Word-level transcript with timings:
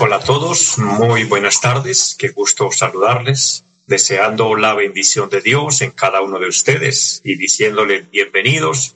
Hola 0.00 0.16
a 0.16 0.20
todos, 0.20 0.78
muy 0.78 1.24
buenas 1.24 1.60
tardes, 1.60 2.14
qué 2.18 2.28
gusto 2.28 2.70
saludarles, 2.70 3.64
deseando 3.86 4.54
la 4.54 4.74
bendición 4.74 5.28
de 5.28 5.40
Dios 5.40 5.80
en 5.82 5.90
cada 5.90 6.20
uno 6.22 6.38
de 6.38 6.46
ustedes 6.46 7.20
y 7.24 7.36
diciéndoles 7.36 8.10
bienvenidos 8.10 8.94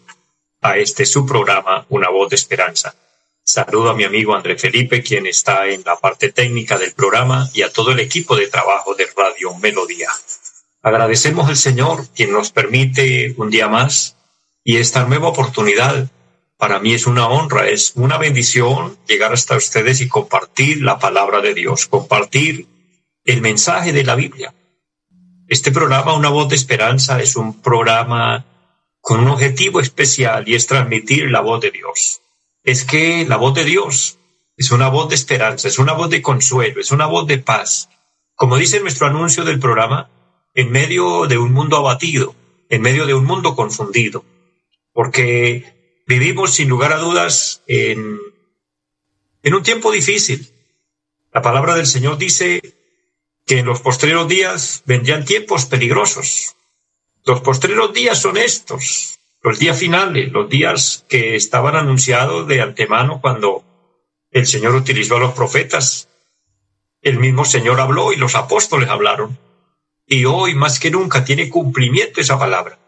a 0.60 0.78
este 0.78 1.04
su 1.06 1.26
programa, 1.26 1.86
Una 1.88 2.08
voz 2.08 2.30
de 2.30 2.36
esperanza. 2.36 2.94
Saludo 3.42 3.90
a 3.90 3.94
mi 3.94 4.04
amigo 4.04 4.34
André 4.34 4.56
Felipe, 4.56 5.02
quien 5.02 5.26
está 5.26 5.66
en 5.66 5.82
la 5.84 5.98
parte 5.98 6.30
técnica 6.30 6.78
del 6.78 6.92
programa, 6.92 7.50
y 7.52 7.62
a 7.62 7.72
todo 7.72 7.90
el 7.90 7.98
equipo 7.98 8.36
de 8.36 8.46
trabajo 8.46 8.94
de 8.94 9.08
Radio 9.16 9.54
Melodía. 9.54 10.08
Agradecemos 10.82 11.48
al 11.48 11.56
Señor, 11.56 12.06
quien 12.14 12.32
nos 12.32 12.52
permite 12.52 13.34
un 13.36 13.50
día 13.50 13.68
más 13.68 14.16
y 14.64 14.76
esta 14.76 15.04
nueva 15.04 15.28
oportunidad 15.28 16.08
para 16.62 16.78
mí 16.78 16.94
es 16.94 17.08
una 17.08 17.26
honra, 17.26 17.68
es 17.68 17.94
una 17.96 18.18
bendición 18.18 18.96
llegar 19.08 19.32
hasta 19.32 19.56
ustedes 19.56 20.00
y 20.00 20.06
compartir 20.06 20.80
la 20.80 20.96
palabra 21.00 21.40
de 21.40 21.54
Dios, 21.54 21.88
compartir 21.88 22.68
el 23.24 23.40
mensaje 23.40 23.92
de 23.92 24.04
la 24.04 24.14
Biblia. 24.14 24.54
Este 25.48 25.72
programa, 25.72 26.14
Una 26.14 26.28
voz 26.28 26.48
de 26.50 26.54
esperanza, 26.54 27.20
es 27.20 27.34
un 27.34 27.60
programa 27.60 28.46
con 29.00 29.18
un 29.18 29.30
objetivo 29.30 29.80
especial 29.80 30.48
y 30.48 30.54
es 30.54 30.68
transmitir 30.68 31.32
la 31.32 31.40
voz 31.40 31.60
de 31.62 31.72
Dios. 31.72 32.20
Es 32.62 32.84
que 32.84 33.26
la 33.26 33.38
voz 33.38 33.54
de 33.54 33.64
Dios 33.64 34.18
es 34.56 34.70
una 34.70 34.88
voz 34.88 35.08
de 35.08 35.16
esperanza, 35.16 35.66
es 35.66 35.80
una 35.80 35.94
voz 35.94 36.10
de 36.10 36.22
consuelo, 36.22 36.80
es 36.80 36.92
una 36.92 37.06
voz 37.06 37.26
de 37.26 37.38
paz. 37.38 37.88
Como 38.36 38.56
dice 38.56 38.78
nuestro 38.78 39.08
anuncio 39.08 39.42
del 39.42 39.58
programa, 39.58 40.10
en 40.54 40.70
medio 40.70 41.26
de 41.26 41.38
un 41.38 41.52
mundo 41.52 41.76
abatido, 41.76 42.36
en 42.68 42.82
medio 42.82 43.04
de 43.04 43.14
un 43.14 43.24
mundo 43.24 43.56
confundido, 43.56 44.24
porque 44.92 45.81
vivimos 46.06 46.54
sin 46.54 46.68
lugar 46.68 46.92
a 46.92 46.98
dudas 46.98 47.62
en, 47.66 48.18
en 49.42 49.54
un 49.54 49.62
tiempo 49.62 49.90
difícil. 49.90 50.50
La 51.32 51.42
palabra 51.42 51.74
del 51.74 51.86
Señor 51.86 52.18
dice 52.18 52.60
que 53.46 53.58
en 53.58 53.66
los 53.66 53.80
postreros 53.80 54.28
días 54.28 54.82
vendrían 54.86 55.24
tiempos 55.24 55.66
peligrosos. 55.66 56.56
Los 57.24 57.40
postreros 57.40 57.92
días 57.92 58.20
son 58.20 58.36
estos, 58.36 59.18
los 59.42 59.58
días 59.58 59.78
finales, 59.78 60.32
los 60.32 60.48
días 60.48 61.04
que 61.08 61.36
estaban 61.36 61.76
anunciados 61.76 62.46
de 62.48 62.60
antemano 62.60 63.20
cuando 63.20 63.64
el 64.30 64.46
Señor 64.46 64.74
utilizó 64.74 65.16
a 65.16 65.20
los 65.20 65.32
profetas. 65.32 66.08
El 67.00 67.18
mismo 67.18 67.44
Señor 67.44 67.80
habló 67.80 68.12
y 68.12 68.16
los 68.16 68.34
apóstoles 68.34 68.88
hablaron. 68.88 69.38
Y 70.06 70.24
hoy 70.24 70.54
más 70.54 70.78
que 70.78 70.90
nunca 70.90 71.24
tiene 71.24 71.48
cumplimiento 71.48 72.20
esa 72.20 72.38
palabra. 72.38 72.78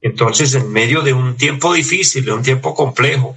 Entonces, 0.00 0.54
en 0.54 0.70
medio 0.70 1.02
de 1.02 1.12
un 1.12 1.36
tiempo 1.36 1.72
difícil, 1.72 2.24
de 2.24 2.32
un 2.32 2.42
tiempo 2.42 2.74
complejo, 2.74 3.36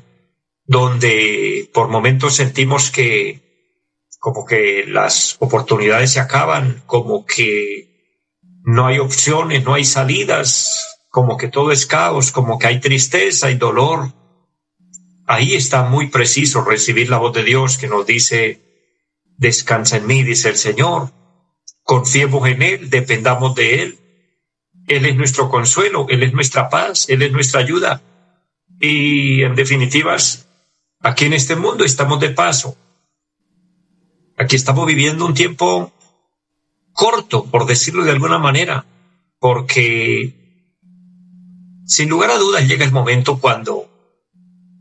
donde 0.66 1.70
por 1.74 1.90
momentos 1.90 2.36
sentimos 2.36 2.92
que 2.92 3.52
como 4.20 4.46
que 4.46 4.86
las 4.88 5.36
oportunidades 5.40 6.14
se 6.14 6.20
acaban, 6.20 6.84
como 6.86 7.26
que 7.26 8.40
no 8.64 8.86
hay 8.86 9.00
opciones, 9.00 9.64
no 9.64 9.74
hay 9.74 9.84
salidas, 9.84 11.00
como 11.10 11.38
que 11.38 11.48
todo 11.48 11.72
es 11.72 11.88
caos, 11.88 12.32
como 12.32 12.60
que 12.60 12.68
hay 12.68 12.80
tristeza 12.80 13.50
y 13.50 13.56
dolor. 13.56 14.14
Ahí 15.26 15.56
está 15.56 15.84
muy 15.84 16.10
preciso 16.10 16.64
recibir 16.64 17.10
la 17.10 17.18
voz 17.18 17.34
de 17.34 17.44
Dios 17.44 17.80
que 17.80 17.88
nos 17.88 18.06
dice, 18.06 18.62
descansa 19.38 19.98
en 19.98 20.06
mí, 20.06 20.22
dice 20.22 20.50
el 20.50 20.58
Señor, 20.58 21.12
confiemos 21.82 22.48
en 22.48 22.62
Él, 22.62 22.90
dependamos 22.92 23.56
de 23.56 23.82
Él, 23.82 24.00
él 24.96 25.06
es 25.06 25.16
nuestro 25.16 25.50
consuelo, 25.50 26.06
Él 26.10 26.24
es 26.24 26.34
nuestra 26.34 26.70
paz, 26.70 27.08
Él 27.10 27.22
es 27.22 27.32
nuestra 27.32 27.62
ayuda. 27.62 28.02
Y 28.80 29.44
en 29.44 29.56
definitivas, 29.56 30.48
aquí 31.00 31.26
en 31.26 31.34
este 31.34 31.56
mundo 31.56 31.86
estamos 31.86 32.20
de 32.20 32.32
paso. 32.32 32.76
Aquí 34.38 34.56
estamos 34.56 34.86
viviendo 34.86 35.26
un 35.26 35.34
tiempo 35.34 35.94
corto, 36.94 37.46
por 37.46 37.66
decirlo 37.66 38.04
de 38.04 38.12
alguna 38.12 38.38
manera, 38.38 38.86
porque 39.40 40.34
sin 41.86 42.10
lugar 42.10 42.32
a 42.32 42.38
dudas 42.38 42.68
llega 42.68 42.86
el 42.86 42.92
momento 42.92 43.40
cuando 43.40 43.90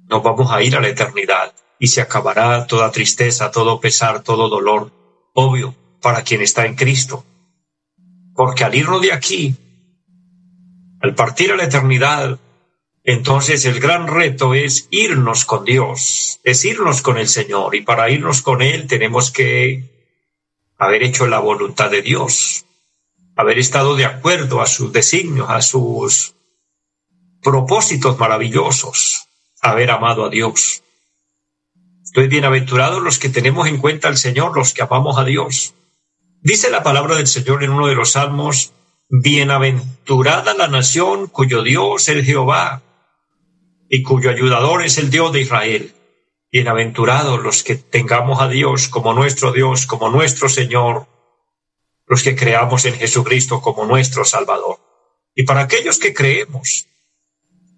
nos 0.09 0.23
vamos 0.23 0.51
a 0.51 0.63
ir 0.63 0.77
a 0.77 0.81
la 0.81 0.89
eternidad 0.89 1.55
y 1.79 1.87
se 1.89 2.01
acabará 2.01 2.67
toda 2.67 2.91
tristeza, 2.91 3.51
todo 3.51 3.81
pesar, 3.81 4.23
todo 4.23 4.49
dolor, 4.49 4.93
obvio, 5.35 5.75
para 6.01 6.23
quien 6.23 6.43
está 6.43 6.67
en 6.67 6.75
Cristo. 6.75 7.25
Porque 8.35 8.65
al 8.65 8.75
irnos 8.75 9.03
de 9.03 9.13
aquí, 9.13 9.57
al 11.01 11.15
partir 11.15 11.51
a 11.53 11.57
la 11.57 11.65
eternidad, 11.65 12.39
entonces 13.05 13.65
el 13.65 13.81
gran 13.81 14.07
reto 14.07 14.55
es 14.55 14.87
irnos 14.91 15.45
con 15.47 15.65
Dios, 15.65 16.41
es 16.45 16.65
irnos 16.65 17.01
con 17.01 17.17
el 17.17 17.29
Señor, 17.29 17.75
y 17.75 17.81
para 17.81 18.11
irnos 18.11 18.43
con 18.43 18.61
Él 18.61 18.87
tenemos 18.87 19.31
que 19.31 19.85
haber 20.77 21.03
hecho 21.03 21.27
la 21.27 21.39
voluntad 21.39 21.91
de 21.91 22.03
Dios, 22.03 22.67
haber 23.37 23.59
estado 23.59 23.97
de 23.97 24.05
acuerdo 24.05 24.61
a 24.61 24.67
sus 24.67 24.93
designios, 24.93 25.49
a 25.49 25.63
sus 25.63 26.35
propósitos 27.43 28.19
maravillosos, 28.19 29.27
haber 29.63 29.91
amado 29.91 30.27
a 30.27 30.31
Dios. 30.31 30.83
Estoy 32.05 32.29
bienaventurados 32.29 33.03
los 33.03 33.19
que 33.19 33.31
tenemos 33.31 33.67
en 33.69 33.79
cuenta 33.79 34.09
al 34.09 34.19
Señor, 34.19 34.55
los 34.55 34.75
que 34.75 34.83
amamos 34.83 35.19
a 35.19 35.25
Dios. 35.25 35.75
Dice 36.43 36.71
la 36.71 36.83
palabra 36.83 37.17
del 37.17 37.27
Señor 37.27 37.65
en 37.65 37.71
uno 37.71 37.87
de 37.87 37.95
los 37.95 38.13
salmos, 38.13 38.73
Bienaventurada 39.13 40.55
la 40.55 40.69
nación 40.69 41.27
cuyo 41.27 41.65
Dios 41.65 42.09
es 42.09 42.25
Jehová 42.25 42.81
y 43.89 44.05
cuyo 44.05 44.31
ayudador 44.31 44.85
es 44.85 44.99
el 44.99 45.11
Dios 45.11 45.33
de 45.33 45.41
Israel. 45.41 45.93
Bienaventurados 46.53 47.43
los 47.43 47.65
que 47.65 47.75
tengamos 47.75 48.41
a 48.41 48.47
Dios 48.47 48.87
como 48.87 49.13
nuestro 49.13 49.51
Dios, 49.51 49.87
como 49.87 50.11
nuestro 50.11 50.49
Señor, 50.49 51.09
los 52.07 52.23
que 52.23 52.37
creamos 52.37 52.85
en 52.85 52.95
Jesucristo 52.95 53.61
como 53.61 53.85
nuestro 53.85 54.25
Salvador. 54.25 54.79
Y 55.35 55.43
para 55.43 55.63
aquellos 55.63 55.99
que 55.99 56.15
creemos, 56.15 56.87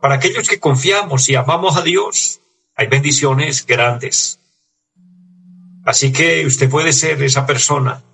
para 0.02 0.16
aquellos 0.16 0.46
que 0.46 0.60
confiamos 0.60 1.30
y 1.30 1.34
amamos 1.34 1.78
a 1.78 1.82
Dios, 1.82 2.42
hay 2.74 2.88
bendiciones 2.88 3.64
grandes. 3.64 4.38
Así 5.86 6.12
que 6.12 6.44
usted 6.44 6.68
puede 6.68 6.92
ser 6.92 7.22
esa 7.22 7.46
persona. 7.46 8.04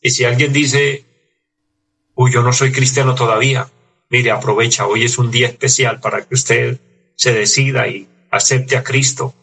Y 0.00 0.12
si 0.12 0.24
alguien 0.24 0.50
dice, 0.50 1.13
uy, 2.14 2.32
yo 2.32 2.42
no 2.42 2.52
soy 2.52 2.72
cristiano 2.72 3.14
todavía. 3.14 3.68
Mire, 4.10 4.30
aprovecha, 4.30 4.86
hoy 4.86 5.04
es 5.04 5.18
un 5.18 5.30
día 5.30 5.48
especial 5.48 6.00
para 6.00 6.24
que 6.24 6.34
usted 6.34 6.80
se 7.16 7.32
decida 7.32 7.88
y 7.88 8.08
acepte 8.30 8.76
a 8.76 8.84
Cristo. 8.84 9.34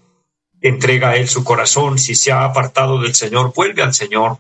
Entrega 0.62 1.10
a 1.10 1.16
Él 1.16 1.28
su 1.28 1.44
corazón. 1.44 1.98
Si 1.98 2.16
se 2.16 2.32
ha 2.32 2.44
apartado 2.44 3.02
del 3.02 3.16
Señor, 3.16 3.54
vuelve 3.56 3.82
al 3.82 3.94
Señor 3.94 4.38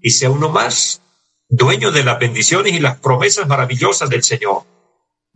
y 0.00 0.10
sea 0.10 0.30
uno 0.30 0.48
más, 0.48 1.00
dueño 1.48 1.90
de 1.90 2.04
las 2.04 2.18
bendiciones 2.18 2.72
y 2.72 2.78
las 2.78 2.98
promesas 2.98 3.46
maravillosas 3.46 4.10
del 4.10 4.22
Señor. 4.22 4.62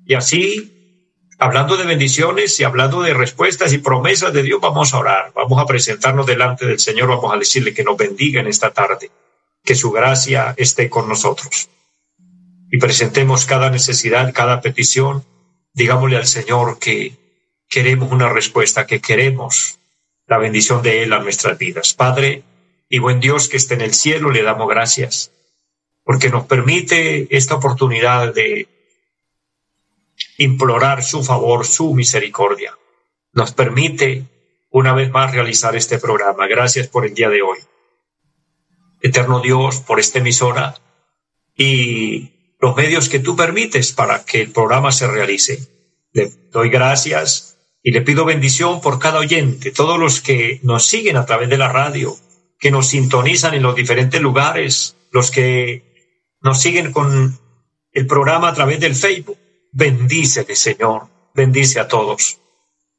Y 0.04 0.14
así, 0.14 1.22
hablando 1.38 1.76
de 1.76 1.86
bendiciones 1.86 2.58
y 2.58 2.64
hablando 2.64 3.02
de 3.02 3.14
respuestas 3.14 3.72
y 3.72 3.78
promesas 3.78 4.32
de 4.32 4.42
Dios, 4.42 4.60
vamos 4.60 4.92
a 4.94 4.98
orar, 4.98 5.32
vamos 5.34 5.60
a 5.60 5.66
presentarnos 5.66 6.26
delante 6.26 6.66
del 6.66 6.78
Señor, 6.78 7.08
vamos 7.08 7.32
a 7.32 7.38
decirle 7.38 7.74
que 7.74 7.84
nos 7.84 7.96
bendiga 7.96 8.40
en 8.40 8.46
esta 8.46 8.72
tarde, 8.72 9.10
que 9.62 9.74
su 9.74 9.90
gracia 9.90 10.54
esté 10.56 10.88
con 10.88 11.08
nosotros 11.08 11.68
y 12.70 12.78
presentemos 12.78 13.46
cada 13.46 13.70
necesidad, 13.70 14.32
cada 14.34 14.60
petición, 14.60 15.24
digámosle 15.72 16.16
al 16.16 16.26
Señor 16.26 16.78
que 16.78 17.16
queremos 17.68 18.12
una 18.12 18.28
respuesta, 18.28 18.86
que 18.86 19.00
queremos 19.00 19.78
la 20.26 20.38
bendición 20.38 20.82
de 20.82 21.02
Él 21.02 21.12
a 21.12 21.20
nuestras 21.20 21.56
vidas. 21.58 21.94
Padre 21.94 22.42
y 22.88 22.98
buen 22.98 23.20
Dios 23.20 23.48
que 23.48 23.56
esté 23.56 23.74
en 23.74 23.80
el 23.80 23.94
cielo, 23.94 24.30
le 24.30 24.42
damos 24.42 24.68
gracias 24.68 25.32
porque 26.04 26.30
nos 26.30 26.46
permite 26.46 27.36
esta 27.36 27.56
oportunidad 27.56 28.32
de 28.32 28.66
implorar 30.38 31.02
su 31.02 31.22
favor, 31.22 31.66
su 31.66 31.92
misericordia. 31.92 32.72
Nos 33.32 33.52
permite 33.52 34.24
una 34.70 34.94
vez 34.94 35.10
más 35.10 35.32
realizar 35.32 35.76
este 35.76 35.98
programa. 35.98 36.46
Gracias 36.46 36.88
por 36.88 37.04
el 37.04 37.12
día 37.12 37.28
de 37.28 37.42
hoy. 37.42 37.58
Eterno 39.02 39.40
Dios, 39.40 39.80
por 39.80 40.00
esta 40.00 40.18
emisora 40.18 40.76
y 41.54 42.37
los 42.58 42.76
medios 42.76 43.08
que 43.08 43.20
tú 43.20 43.36
permites 43.36 43.92
para 43.92 44.24
que 44.24 44.42
el 44.42 44.50
programa 44.50 44.92
se 44.92 45.06
realice. 45.06 45.58
Le 46.12 46.30
doy 46.50 46.70
gracias 46.70 47.56
Y 47.82 47.92
le 47.92 48.02
pido 48.02 48.24
bendición 48.24 48.80
por 48.80 48.98
cada 48.98 49.20
oyente, 49.20 49.70
todos 49.70 49.98
los 49.98 50.20
que 50.20 50.58
nos 50.62 50.84
siguen 50.84 51.16
a 51.16 51.24
través 51.24 51.48
de 51.48 51.56
la 51.56 51.68
radio, 51.68 52.16
que 52.58 52.70
nos 52.70 52.88
sintonizan 52.88 53.54
en 53.54 53.62
los 53.62 53.76
diferentes 53.76 54.20
lugares, 54.20 54.96
los 55.12 55.30
que 55.30 56.36
nos 56.42 56.60
siguen 56.60 56.92
con 56.92 57.38
el 57.92 58.06
programa 58.06 58.48
a 58.48 58.54
través 58.54 58.80
del 58.80 58.94
Facebook. 58.94 59.38
Bendícele, 59.72 60.56
Señor. 60.56 61.08
Bendice 61.34 61.78
a 61.78 61.88
todos. 61.88 62.40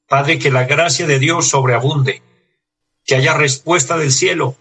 Padre, 0.07 0.39
que 0.39 0.49
la 0.49 0.63
gracia 0.63 1.05
de 1.05 1.19
Dios 1.19 1.49
sobreabunde, 1.49 2.23
que 3.05 3.15
haya 3.15 3.33
respuesta 3.33 3.97
del 3.97 4.11
cielo, 4.11 4.55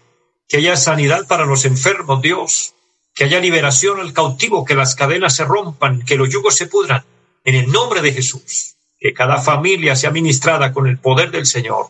que 0.47 0.57
haya 0.57 0.75
sanidad 0.75 1.27
para 1.27 1.45
los 1.45 1.65
enfermos, 1.65 2.21
Dios, 2.21 2.75
que 3.19 3.25
haya 3.25 3.41
liberación 3.41 3.99
al 3.99 4.13
cautivo, 4.13 4.63
que 4.63 4.75
las 4.75 4.95
cadenas 4.95 5.35
se 5.35 5.43
rompan, 5.43 6.03
que 6.05 6.15
los 6.15 6.29
yugos 6.29 6.55
se 6.55 6.67
pudran, 6.67 7.03
en 7.43 7.55
el 7.55 7.69
nombre 7.69 8.01
de 8.01 8.13
Jesús, 8.13 8.77
que 8.97 9.13
cada 9.13 9.41
familia 9.41 9.97
sea 9.97 10.09
ministrada 10.11 10.71
con 10.71 10.87
el 10.87 10.99
poder 10.99 11.29
del 11.29 11.45
Señor. 11.45 11.87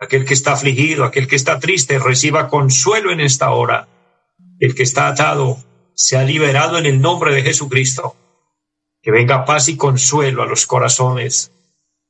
Aquel 0.00 0.24
que 0.24 0.34
está 0.34 0.54
afligido, 0.54 1.04
aquel 1.04 1.28
que 1.28 1.36
está 1.36 1.60
triste, 1.60 2.00
reciba 2.00 2.48
consuelo 2.48 3.12
en 3.12 3.20
esta 3.20 3.52
hora. 3.52 3.86
El 4.58 4.74
que 4.74 4.82
está 4.82 5.06
atado, 5.06 5.58
sea 5.94 6.24
liberado 6.24 6.76
en 6.76 6.86
el 6.86 7.00
nombre 7.00 7.32
de 7.32 7.42
Jesucristo. 7.42 8.16
Que 9.00 9.12
venga 9.12 9.44
paz 9.44 9.68
y 9.68 9.76
consuelo 9.76 10.42
a 10.42 10.46
los 10.46 10.66
corazones 10.66 11.52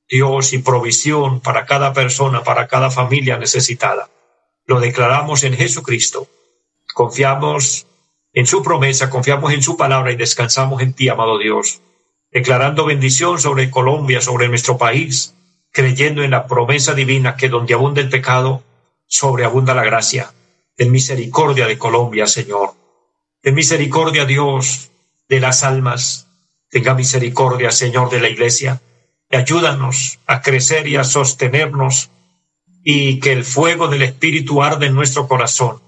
Dios 0.08 0.54
y 0.54 0.58
provisión 0.60 1.40
para 1.40 1.66
cada 1.66 1.92
persona, 1.92 2.42
para 2.42 2.66
cada 2.66 2.90
familia 2.90 3.36
necesitada. 3.36 4.08
Lo 4.64 4.80
declaramos 4.80 5.44
en 5.44 5.52
Jesucristo. 5.52 6.28
Confiamos 6.94 7.86
en 8.34 8.46
su 8.46 8.62
promesa, 8.62 9.08
confiamos 9.08 9.52
en 9.52 9.62
su 9.62 9.76
palabra 9.76 10.12
y 10.12 10.16
descansamos 10.16 10.82
en 10.82 10.92
ti, 10.92 11.08
amado 11.08 11.38
Dios, 11.38 11.80
declarando 12.30 12.84
bendición 12.84 13.40
sobre 13.40 13.70
Colombia, 13.70 14.20
sobre 14.20 14.48
nuestro 14.48 14.76
país, 14.76 15.34
creyendo 15.70 16.22
en 16.22 16.32
la 16.32 16.46
promesa 16.46 16.94
divina 16.94 17.36
que 17.36 17.48
donde 17.48 17.72
abunda 17.74 18.00
el 18.00 18.10
pecado, 18.10 18.62
sobreabunda 19.06 19.74
la 19.74 19.84
gracia. 19.84 20.32
En 20.76 20.90
misericordia 20.90 21.66
de 21.66 21.78
Colombia, 21.78 22.26
Señor. 22.26 22.74
En 23.42 23.54
misericordia, 23.54 24.24
Dios, 24.24 24.90
de 25.28 25.40
las 25.40 25.62
almas. 25.62 26.26
Tenga 26.68 26.94
misericordia, 26.94 27.70
Señor, 27.70 28.10
de 28.10 28.20
la 28.20 28.28
iglesia 28.28 28.80
ayúdanos 29.34 30.18
a 30.26 30.42
crecer 30.42 30.86
y 30.88 30.96
a 30.96 31.04
sostenernos 31.04 32.10
y 32.82 33.20
que 33.20 33.32
el 33.32 33.44
fuego 33.44 33.88
del 33.88 34.02
Espíritu 34.02 34.62
arde 34.62 34.86
en 34.86 34.94
nuestro 34.94 35.26
corazón, 35.26 35.80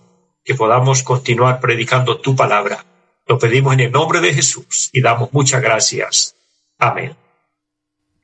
que 0.47 0.55
podamos 0.55 1.03
continuar 1.03 1.61
predicando 1.61 2.19
tu 2.21 2.35
palabra. 2.35 2.87
Lo 3.27 3.39
pedimos 3.39 3.75
en 3.75 3.81
el 3.81 3.93
nombre 3.93 4.21
de 4.21 4.33
Jesús 4.33 4.89
y 4.93 5.03
damos 5.03 5.33
muchas 5.33 5.61
gracias. 5.61 6.37
Amén. 6.79 7.15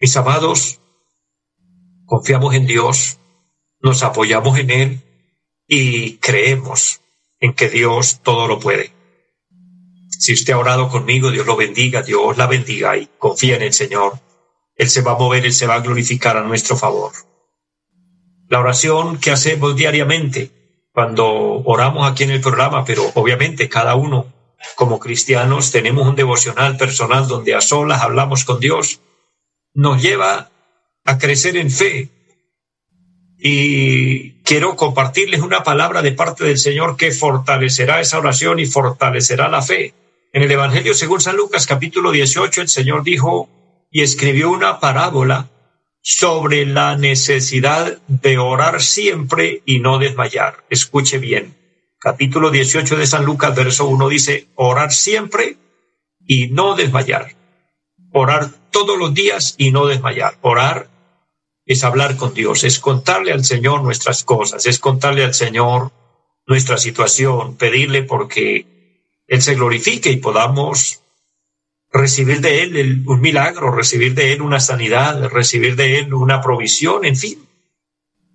Mis 0.00 0.16
amados, 0.16 0.80
confiamos 2.06 2.54
en 2.54 2.66
Dios, 2.66 3.18
nos 3.80 4.02
apoyamos 4.02 4.58
en 4.58 4.70
Él 4.70 5.00
y 5.66 6.16
creemos 6.16 7.00
en 7.40 7.52
que 7.52 7.68
Dios 7.68 8.20
todo 8.22 8.48
lo 8.48 8.58
puede. 8.58 8.92
Si 10.08 10.32
usted 10.32 10.54
ha 10.54 10.58
orado 10.58 10.88
conmigo, 10.88 11.30
Dios 11.30 11.46
lo 11.46 11.56
bendiga, 11.56 12.02
Dios 12.02 12.38
la 12.38 12.46
bendiga 12.46 12.96
y 12.96 13.10
confía 13.18 13.56
en 13.56 13.62
el 13.62 13.72
Señor 13.74 14.18
él 14.76 14.90
se 14.90 15.02
va 15.02 15.12
a 15.12 15.18
mover, 15.18 15.44
Él 15.44 15.52
se 15.52 15.66
va 15.66 15.74
a 15.74 15.80
glorificar 15.80 16.36
a 16.36 16.42
nuestro 16.42 16.76
favor. 16.76 17.12
La 18.48 18.60
oración 18.60 19.18
que 19.18 19.30
hacemos 19.30 19.76
diariamente 19.76 20.50
cuando 20.92 21.26
oramos 21.64 22.10
aquí 22.10 22.24
en 22.24 22.30
el 22.30 22.40
programa, 22.40 22.84
pero 22.84 23.10
obviamente 23.14 23.68
cada 23.68 23.94
uno 23.94 24.26
como 24.76 24.98
cristianos 24.98 25.72
tenemos 25.72 26.06
un 26.06 26.14
devocional 26.14 26.76
personal 26.76 27.26
donde 27.26 27.54
a 27.54 27.60
solas 27.60 28.02
hablamos 28.02 28.44
con 28.44 28.60
Dios, 28.60 29.00
nos 29.74 30.00
lleva 30.02 30.50
a 31.04 31.18
crecer 31.18 31.56
en 31.56 31.70
fe. 31.70 32.10
Y 33.38 34.42
quiero 34.42 34.76
compartirles 34.76 35.40
una 35.40 35.64
palabra 35.64 36.00
de 36.00 36.12
parte 36.12 36.44
del 36.44 36.58
Señor 36.58 36.96
que 36.96 37.10
fortalecerá 37.10 38.00
esa 38.00 38.18
oración 38.18 38.60
y 38.60 38.66
fortalecerá 38.66 39.48
la 39.48 39.62
fe. 39.62 39.94
En 40.32 40.42
el 40.42 40.50
Evangelio 40.50 40.94
según 40.94 41.20
San 41.20 41.36
Lucas 41.36 41.66
capítulo 41.66 42.12
18 42.12 42.60
el 42.60 42.68
Señor 42.68 43.02
dijo, 43.02 43.48
y 43.90 44.02
escribió 44.02 44.50
una 44.50 44.78
parábola 44.78 45.50
sobre 46.02 46.66
la 46.66 46.96
necesidad 46.96 47.98
de 48.08 48.38
orar 48.38 48.82
siempre 48.82 49.62
y 49.64 49.78
no 49.78 49.98
desmayar. 49.98 50.64
Escuche 50.68 51.18
bien. 51.18 51.56
Capítulo 51.98 52.50
18 52.50 52.96
de 52.96 53.06
San 53.06 53.24
Lucas, 53.24 53.54
verso 53.54 53.86
1 53.86 54.08
dice, 54.08 54.48
orar 54.56 54.92
siempre 54.92 55.56
y 56.26 56.48
no 56.48 56.74
desmayar. 56.74 57.36
Orar 58.10 58.50
todos 58.72 58.98
los 58.98 59.14
días 59.14 59.54
y 59.56 59.70
no 59.70 59.86
desmayar. 59.86 60.36
Orar 60.40 60.88
es 61.64 61.84
hablar 61.84 62.16
con 62.16 62.34
Dios, 62.34 62.64
es 62.64 62.80
contarle 62.80 63.32
al 63.32 63.44
Señor 63.44 63.84
nuestras 63.84 64.24
cosas, 64.24 64.66
es 64.66 64.80
contarle 64.80 65.24
al 65.24 65.34
Señor 65.34 65.92
nuestra 66.46 66.76
situación, 66.78 67.56
pedirle 67.56 68.02
porque 68.02 68.66
Él 69.28 69.40
se 69.40 69.54
glorifique 69.54 70.10
y 70.10 70.16
podamos 70.16 71.01
recibir 71.92 72.40
de 72.40 72.62
Él 72.62 73.04
un 73.06 73.20
milagro, 73.20 73.70
recibir 73.70 74.14
de 74.14 74.32
Él 74.32 74.42
una 74.42 74.60
sanidad, 74.60 75.28
recibir 75.28 75.76
de 75.76 75.98
Él 75.98 76.14
una 76.14 76.40
provisión, 76.40 77.04
en 77.04 77.16
fin. 77.16 77.46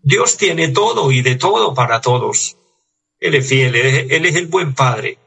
Dios 0.02 0.38
tiene 0.38 0.70
todo 0.70 1.12
y 1.12 1.22
de 1.22 1.36
todo 1.36 1.74
para 1.74 2.00
todos. 2.02 2.58
Él 3.20 3.36
es 3.36 3.50
fiel, 3.50 3.76
Él 3.76 4.26
es 4.26 4.36
el 4.36 4.48
buen 4.48 4.74
Padre 4.74 5.18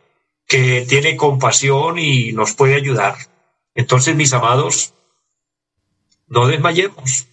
que 0.47 0.85
tiene 0.89 1.17
compasión 1.17 1.99
y 1.99 2.33
nos 2.33 2.55
puede 2.55 2.75
ayudar. 2.75 3.17
Entonces, 3.75 4.17
mis 4.17 4.33
amados, 4.33 4.95
no 6.27 6.47
desmayemos. 6.49 7.27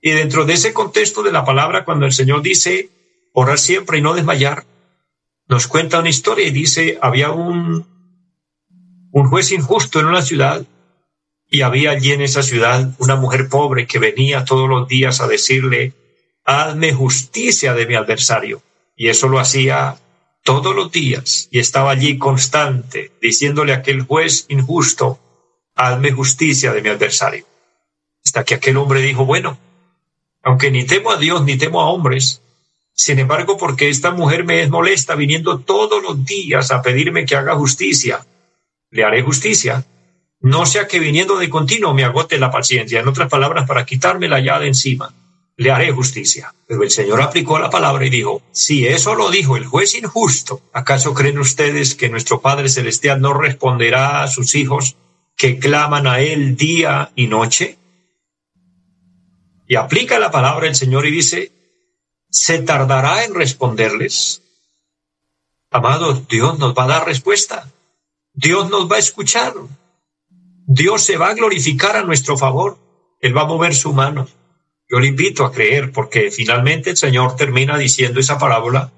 Y 0.00 0.10
dentro 0.10 0.44
de 0.44 0.54
ese 0.54 0.72
contexto 0.72 1.22
de 1.22 1.30
la 1.30 1.44
palabra, 1.44 1.84
cuando 1.84 2.06
el 2.06 2.12
Señor 2.12 2.42
dice 2.42 2.90
orar 3.32 3.58
siempre 3.58 3.98
y 3.98 4.02
no 4.02 4.14
desmayar, 4.14 4.64
nos 5.46 5.68
cuenta 5.68 6.00
una 6.00 6.08
historia 6.08 6.46
y 6.46 6.50
dice, 6.50 6.98
había 7.00 7.30
un 7.30 7.86
un 9.12 9.28
juez 9.28 9.52
injusto 9.52 10.00
en 10.00 10.06
una 10.06 10.22
ciudad 10.22 10.64
y 11.48 11.60
había 11.60 11.90
allí 11.90 12.12
en 12.12 12.22
esa 12.22 12.42
ciudad 12.42 12.90
una 12.98 13.14
mujer 13.14 13.48
pobre 13.48 13.86
que 13.86 13.98
venía 13.98 14.44
todos 14.44 14.68
los 14.68 14.88
días 14.88 15.20
a 15.20 15.28
decirle, 15.28 15.92
hazme 16.44 16.94
justicia 16.94 17.74
de 17.74 17.86
mi 17.86 17.94
adversario. 17.94 18.62
Y 18.96 19.08
eso 19.08 19.28
lo 19.28 19.38
hacía 19.38 19.98
todos 20.42 20.74
los 20.74 20.90
días 20.90 21.48
y 21.50 21.58
estaba 21.58 21.90
allí 21.90 22.16
constante, 22.16 23.12
diciéndole 23.20 23.74
a 23.74 23.76
aquel 23.76 24.02
juez 24.02 24.46
injusto, 24.48 25.20
hazme 25.74 26.12
justicia 26.12 26.72
de 26.72 26.80
mi 26.80 26.88
adversario. 26.88 27.44
Hasta 28.24 28.44
que 28.44 28.54
aquel 28.54 28.78
hombre 28.78 29.02
dijo, 29.02 29.26
bueno, 29.26 29.58
aunque 30.42 30.70
ni 30.70 30.86
temo 30.86 31.10
a 31.10 31.18
Dios 31.18 31.44
ni 31.44 31.58
temo 31.58 31.82
a 31.82 31.90
hombres, 31.90 32.40
sin 32.94 33.18
embargo, 33.18 33.58
porque 33.58 33.90
esta 33.90 34.10
mujer 34.10 34.44
me 34.44 34.62
es 34.62 34.70
molesta 34.70 35.14
viniendo 35.16 35.58
todos 35.58 36.02
los 36.02 36.24
días 36.24 36.70
a 36.70 36.80
pedirme 36.80 37.26
que 37.26 37.36
haga 37.36 37.56
justicia, 37.56 38.24
le 38.92 39.04
haré 39.04 39.22
justicia, 39.22 39.84
no 40.40 40.66
sea 40.66 40.86
que 40.86 41.00
viniendo 41.00 41.38
de 41.38 41.48
continuo 41.48 41.94
me 41.94 42.04
agote 42.04 42.38
la 42.38 42.50
paciencia, 42.50 43.00
en 43.00 43.08
otras 43.08 43.28
palabras, 43.28 43.66
para 43.66 43.86
quitármela 43.86 44.38
ya 44.38 44.58
de 44.58 44.68
encima, 44.68 45.14
le 45.56 45.70
haré 45.70 45.92
justicia. 45.92 46.54
Pero 46.66 46.82
el 46.82 46.90
Señor 46.90 47.22
aplicó 47.22 47.58
la 47.58 47.70
palabra 47.70 48.04
y 48.04 48.10
dijo, 48.10 48.42
si 48.52 48.86
eso 48.86 49.14
lo 49.14 49.30
dijo 49.30 49.56
el 49.56 49.64
juez 49.64 49.94
injusto, 49.94 50.60
¿acaso 50.72 51.14
creen 51.14 51.38
ustedes 51.38 51.94
que 51.94 52.10
nuestro 52.10 52.42
Padre 52.42 52.68
Celestial 52.68 53.20
no 53.20 53.32
responderá 53.32 54.22
a 54.22 54.28
sus 54.28 54.54
hijos 54.54 54.96
que 55.36 55.58
claman 55.58 56.06
a 56.06 56.20
Él 56.20 56.56
día 56.56 57.12
y 57.16 57.28
noche? 57.28 57.78
Y 59.66 59.76
aplica 59.76 60.18
la 60.18 60.30
palabra 60.30 60.68
el 60.68 60.74
Señor 60.74 61.06
y 61.06 61.12
dice, 61.12 61.50
¿se 62.28 62.58
tardará 62.58 63.24
en 63.24 63.34
responderles? 63.34 64.42
Amados, 65.70 66.28
Dios 66.28 66.58
nos 66.58 66.74
va 66.74 66.84
a 66.84 66.88
dar 66.88 67.06
respuesta. 67.06 67.72
Dios 68.34 68.70
nos 68.70 68.90
va 68.90 68.96
a 68.96 69.00
escuchar. 69.00 69.52
Dios 70.66 71.04
se 71.04 71.16
va 71.16 71.28
a 71.28 71.34
glorificar 71.34 71.96
a 71.96 72.02
nuestro 72.02 72.36
favor. 72.36 72.78
Él 73.20 73.36
va 73.36 73.42
a 73.42 73.46
mover 73.46 73.74
su 73.74 73.92
mano. 73.92 74.26
Yo 74.88 75.00
le 75.00 75.08
invito 75.08 75.44
a 75.44 75.52
creer 75.52 75.92
porque 75.92 76.30
finalmente 76.30 76.90
el 76.90 76.96
Señor 76.96 77.36
termina 77.36 77.78
diciendo 77.78 78.20
esa 78.20 78.38
parábola 78.38 78.90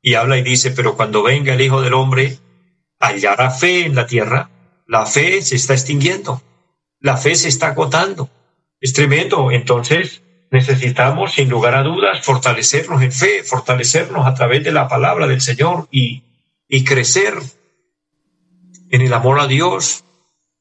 y 0.00 0.14
habla 0.14 0.38
y 0.38 0.42
dice, 0.42 0.70
pero 0.72 0.96
cuando 0.96 1.22
venga 1.22 1.54
el 1.54 1.60
Hijo 1.60 1.80
del 1.80 1.94
Hombre, 1.94 2.38
hallará 2.98 3.50
fe 3.50 3.86
en 3.86 3.94
la 3.94 4.06
tierra. 4.06 4.50
La 4.86 5.06
fe 5.06 5.42
se 5.42 5.56
está 5.56 5.74
extinguiendo. 5.74 6.42
La 7.00 7.16
fe 7.16 7.34
se 7.34 7.48
está 7.48 7.68
agotando. 7.68 8.30
Es 8.80 8.92
tremendo. 8.92 9.50
Entonces 9.50 10.22
necesitamos, 10.50 11.32
sin 11.32 11.48
lugar 11.48 11.74
a 11.74 11.82
dudas, 11.82 12.24
fortalecernos 12.24 13.00
en 13.02 13.12
fe, 13.12 13.42
fortalecernos 13.42 14.26
a 14.26 14.34
través 14.34 14.64
de 14.64 14.72
la 14.72 14.86
palabra 14.86 15.26
del 15.26 15.40
Señor 15.40 15.88
y, 15.90 16.22
y 16.68 16.84
crecer 16.84 17.34
en 18.92 19.00
el 19.00 19.12
amor 19.14 19.40
a 19.40 19.46
Dios, 19.46 20.04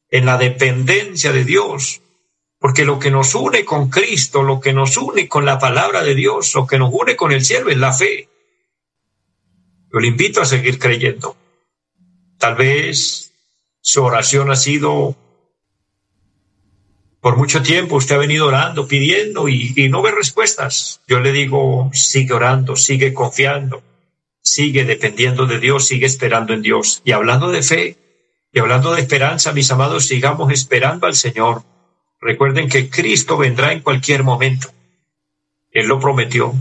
en 0.10 0.26
la 0.26 0.38
dependencia 0.38 1.34
de 1.34 1.44
Dios, 1.44 2.02
porque 2.60 2.86
lo 2.86 2.98
que 2.98 3.12
nos 3.12 3.36
une 3.36 3.66
con 3.66 3.90
Cristo, 3.90 4.42
lo 4.42 4.62
que 4.62 4.72
nos 4.72 4.96
une 4.96 5.28
con 5.28 5.46
la 5.46 5.60
palabra 5.60 6.02
de 6.02 6.16
Dios, 6.16 6.56
lo 6.56 6.66
que 6.66 6.80
nos 6.80 6.92
une 6.94 7.18
con 7.18 7.34
el 7.34 7.44
cielo 7.44 7.70
es 7.70 7.78
la 7.78 7.92
fe. 7.92 8.30
Yo 9.92 10.00
le 10.00 10.08
invito 10.08 10.42
a 10.42 10.46
seguir 10.46 10.80
creyendo. 10.80 11.36
Tal 12.38 12.56
vez 12.56 13.34
su 13.82 14.02
oración 14.02 14.50
ha 14.50 14.56
sido 14.56 15.18
Por 17.20 17.38
mucho 17.38 17.62
tiempo 17.62 17.98
usted 17.98 18.16
ha 18.16 18.18
venido 18.18 18.48
orando, 18.48 18.88
pidiendo 18.88 19.48
y, 19.48 19.74
y 19.76 19.90
no 19.90 20.02
ve 20.02 20.10
respuestas. 20.10 21.02
Yo 21.08 21.20
le 21.20 21.32
digo, 21.32 21.92
sigue 21.94 22.34
orando, 22.34 22.76
sigue 22.76 23.14
confiando, 23.14 23.84
sigue 24.42 24.86
dependiendo 24.86 25.46
de 25.46 25.60
Dios, 25.60 25.86
sigue 25.86 26.08
esperando 26.08 26.54
en 26.54 26.64
Dios. 26.64 27.04
Y 27.06 27.12
hablando 27.12 27.52
de 27.52 27.62
fe 27.62 28.01
y 28.52 28.60
hablando 28.60 28.94
de 28.94 29.02
esperanza, 29.02 29.54
mis 29.54 29.72
amados, 29.72 30.08
sigamos 30.08 30.52
esperando 30.52 31.08
al 31.08 31.16
Señor. 31.16 31.64
Recuerden 32.20 32.68
que 32.68 32.90
Cristo 32.90 33.38
vendrá 33.38 33.72
en 33.72 33.80
cualquier 33.80 34.24
momento. 34.24 34.70
Él 35.72 35.88
lo 35.88 36.00
prometió. 36.00 36.54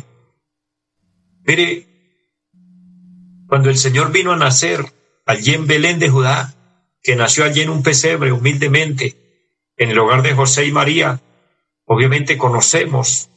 Mire, 1.43 1.87
cuando 3.49 3.71
el 3.71 3.77
Señor 3.77 4.13
vino 4.13 4.31
a 4.33 4.37
nacer 4.37 4.85
allí 5.27 5.55
en 5.55 5.67
Belén 5.67 5.99
de 5.99 6.09
Judá, 6.09 6.55
que 7.03 7.17
nació 7.17 7.45
allí 7.45 7.63
en 7.63 7.71
un 7.71 7.83
pesebre 7.83 8.31
humildemente, 8.31 9.17
en 9.77 9.91
el 9.91 9.99
hogar 9.99 10.23
de 10.23 10.35
José 10.35 10.67
y 10.67 10.73
María, 10.73 11.21
obviamente 11.85 12.39
conocemos, 12.39 13.31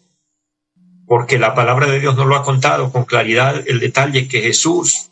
porque 1.08 1.40
la 1.40 1.56
palabra 1.56 1.88
de 1.88 2.00
Dios 2.00 2.16
nos 2.16 2.28
lo 2.28 2.36
ha 2.36 2.44
contado 2.44 2.92
con 2.92 3.06
claridad 3.06 3.64
el 3.66 3.80
detalle 3.80 4.28
que 4.28 4.42
Jesús 4.42 5.10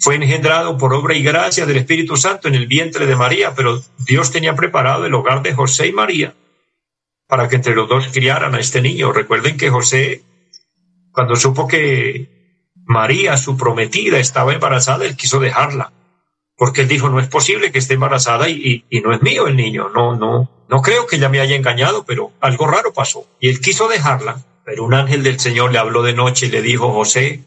fue 0.00 0.16
engendrado 0.16 0.78
por 0.78 0.94
obra 0.94 1.14
y 1.14 1.22
gracia 1.22 1.66
del 1.66 1.76
Espíritu 1.76 2.16
Santo 2.16 2.48
en 2.48 2.54
el 2.54 2.66
vientre 2.66 3.06
de 3.06 3.16
María, 3.16 3.54
pero 3.54 3.82
Dios 3.98 4.32
tenía 4.32 4.54
preparado 4.54 5.06
el 5.06 5.14
hogar 5.14 5.42
de 5.42 5.52
José 5.52 5.88
y 5.88 5.92
María 5.92 6.34
para 7.28 7.48
que 7.48 7.56
entre 7.56 7.74
los 7.76 7.88
dos 7.88 8.08
criaran 8.08 8.54
a 8.54 8.60
este 8.60 8.80
niño. 8.80 9.12
Recuerden 9.12 9.56
que 9.56 9.70
José, 9.70 10.22
cuando 11.12 11.36
supo 11.36 11.68
que 11.68 12.64
María, 12.84 13.36
su 13.36 13.56
prometida, 13.56 14.18
estaba 14.18 14.52
embarazada, 14.52 15.04
él 15.04 15.16
quiso 15.16 15.38
dejarla 15.38 15.92
porque 16.60 16.82
él 16.82 16.88
dijo, 16.88 17.08
no 17.08 17.20
es 17.20 17.26
posible 17.26 17.72
que 17.72 17.78
esté 17.78 17.94
embarazada 17.94 18.50
y, 18.50 18.84
no 19.02 19.14
es 19.14 19.22
mío 19.22 19.46
el 19.46 19.56
niño, 19.56 19.88
no, 19.94 20.14
no, 20.14 20.66
no 20.68 20.82
creo 20.82 21.06
que 21.06 21.16
ella 21.16 21.30
me 21.30 21.40
haya 21.40 21.56
engañado, 21.56 22.04
pero 22.04 22.32
algo 22.38 22.66
raro 22.66 22.92
pasó. 22.92 23.26
Y 23.40 23.48
él 23.48 23.62
quiso 23.62 23.88
dejarla, 23.88 24.44
pero 24.62 24.84
un 24.84 24.92
ángel 24.92 25.22
del 25.22 25.40
Señor 25.40 25.72
le 25.72 25.78
habló 25.78 26.02
de 26.02 26.12
noche 26.12 26.46
y 26.46 26.50
le 26.50 26.60
dijo, 26.60 26.92
José, 26.92 27.40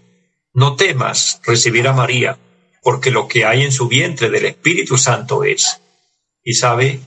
no 0.53 0.75
temas 0.75 1.41
recibir 1.43 1.87
a 1.87 1.93
María, 1.93 2.37
porque 2.81 3.11
lo 3.11 3.27
que 3.27 3.45
hay 3.45 3.63
en 3.63 3.71
su 3.71 3.87
vientre 3.87 4.29
del 4.29 4.45
Espíritu 4.45 4.97
Santo 4.97 5.43
es. 5.43 5.81
Y 6.43 6.53
sabe, 6.53 6.99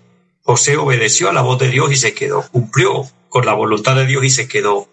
José 0.42 0.76
obedeció 0.76 1.28
a 1.28 1.32
la 1.32 1.42
voz 1.42 1.58
de 1.58 1.70
Dios 1.70 1.92
y 1.92 1.96
se 1.96 2.14
quedó, 2.14 2.48
cumplió 2.50 3.08
con 3.28 3.46
la 3.46 3.54
voluntad 3.54 3.94
de 3.94 4.06
Dios 4.06 4.24
y 4.24 4.30
se 4.30 4.48
quedó. 4.48 4.88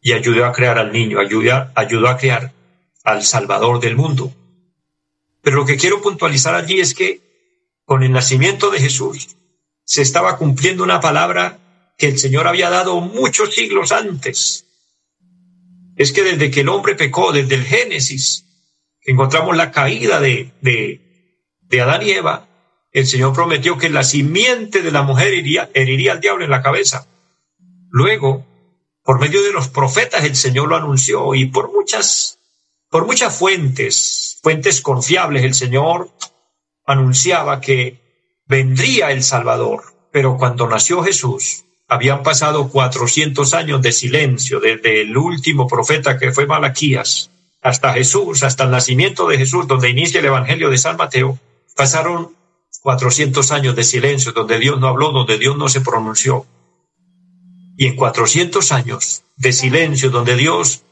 Y 0.00 0.12
ayudó 0.12 0.46
a 0.46 0.52
crear 0.52 0.78
al 0.78 0.92
niño, 0.92 1.20
ayudó, 1.20 1.70
ayudó 1.74 2.08
a 2.08 2.16
crear 2.16 2.52
al 3.04 3.22
Salvador 3.22 3.80
del 3.80 3.96
mundo. 3.96 4.32
Pero 5.42 5.56
lo 5.56 5.66
que 5.66 5.76
quiero 5.76 6.02
puntualizar 6.02 6.54
allí 6.54 6.80
es 6.80 6.94
que 6.94 7.20
con 7.84 8.02
el 8.02 8.12
nacimiento 8.12 8.70
de 8.70 8.80
Jesús 8.80 9.36
se 9.84 10.02
estaba 10.02 10.36
cumpliendo 10.38 10.82
una 10.82 11.00
palabra 11.00 11.58
que 11.96 12.08
el 12.08 12.18
Señor 12.18 12.48
había 12.48 12.68
dado 12.68 13.00
muchos 13.00 13.54
siglos 13.54 13.92
antes. 13.92 14.65
Es 15.96 16.12
que 16.12 16.22
desde 16.22 16.50
que 16.50 16.60
el 16.60 16.68
hombre 16.68 16.94
pecó, 16.94 17.32
desde 17.32 17.56
el 17.56 17.64
Génesis, 17.64 18.44
encontramos 19.02 19.56
la 19.56 19.72
caída 19.72 20.20
de, 20.20 20.52
de, 20.60 21.00
de 21.62 21.80
Adán 21.80 22.02
y 22.02 22.10
Eva, 22.10 22.48
el 22.92 23.06
Señor 23.06 23.34
prometió 23.34 23.76
que 23.76 23.90
la 23.90 24.04
simiente 24.04 24.82
de 24.82 24.92
la 24.92 25.02
mujer 25.02 25.34
iría, 25.34 25.70
heriría 25.74 26.12
al 26.12 26.20
diablo 26.20 26.44
en 26.44 26.50
la 26.50 26.62
cabeza. 26.62 27.06
Luego, 27.90 28.46
por 29.02 29.20
medio 29.20 29.42
de 29.42 29.52
los 29.52 29.68
profetas, 29.68 30.24
el 30.24 30.36
Señor 30.36 30.68
lo 30.68 30.76
anunció 30.76 31.34
y 31.34 31.46
por 31.46 31.72
muchas 31.72 32.36
por 32.90 33.04
muchas 33.04 33.36
fuentes, 33.36 34.38
fuentes 34.42 34.80
confiables, 34.80 35.44
el 35.44 35.52
Señor 35.52 36.10
anunciaba 36.86 37.60
que 37.60 38.40
vendría 38.46 39.10
el 39.10 39.22
Salvador, 39.22 40.08
pero 40.12 40.38
cuando 40.38 40.66
nació 40.66 41.02
Jesús, 41.02 41.65
habían 41.88 42.22
pasado 42.22 42.68
cuatrocientos 42.68 43.54
años 43.54 43.80
de 43.82 43.92
silencio, 43.92 44.60
desde 44.60 45.02
el 45.02 45.16
último 45.16 45.66
profeta 45.68 46.18
que 46.18 46.32
fue 46.32 46.46
Malaquías 46.46 47.30
hasta 47.62 47.92
Jesús, 47.92 48.42
hasta 48.42 48.64
el 48.64 48.70
nacimiento 48.70 49.28
de 49.28 49.38
Jesús, 49.38 49.66
donde 49.66 49.90
inicia 49.90 50.20
el 50.20 50.26
Evangelio 50.26 50.70
de 50.70 50.78
San 50.78 50.96
Mateo, 50.96 51.38
pasaron 51.74 52.34
cuatrocientos 52.80 53.50
años 53.50 53.74
de 53.74 53.84
silencio, 53.84 54.32
donde 54.32 54.58
Dios 54.58 54.78
no 54.78 54.88
habló, 54.88 55.10
donde 55.10 55.38
Dios 55.38 55.56
no 55.56 55.68
se 55.68 55.80
pronunció. 55.80 56.46
Y 57.76 57.86
en 57.86 57.96
cuatrocientos 57.96 58.72
años 58.72 59.22
de 59.36 59.52
silencio, 59.52 60.10
donde 60.10 60.36
Dios 60.36 60.82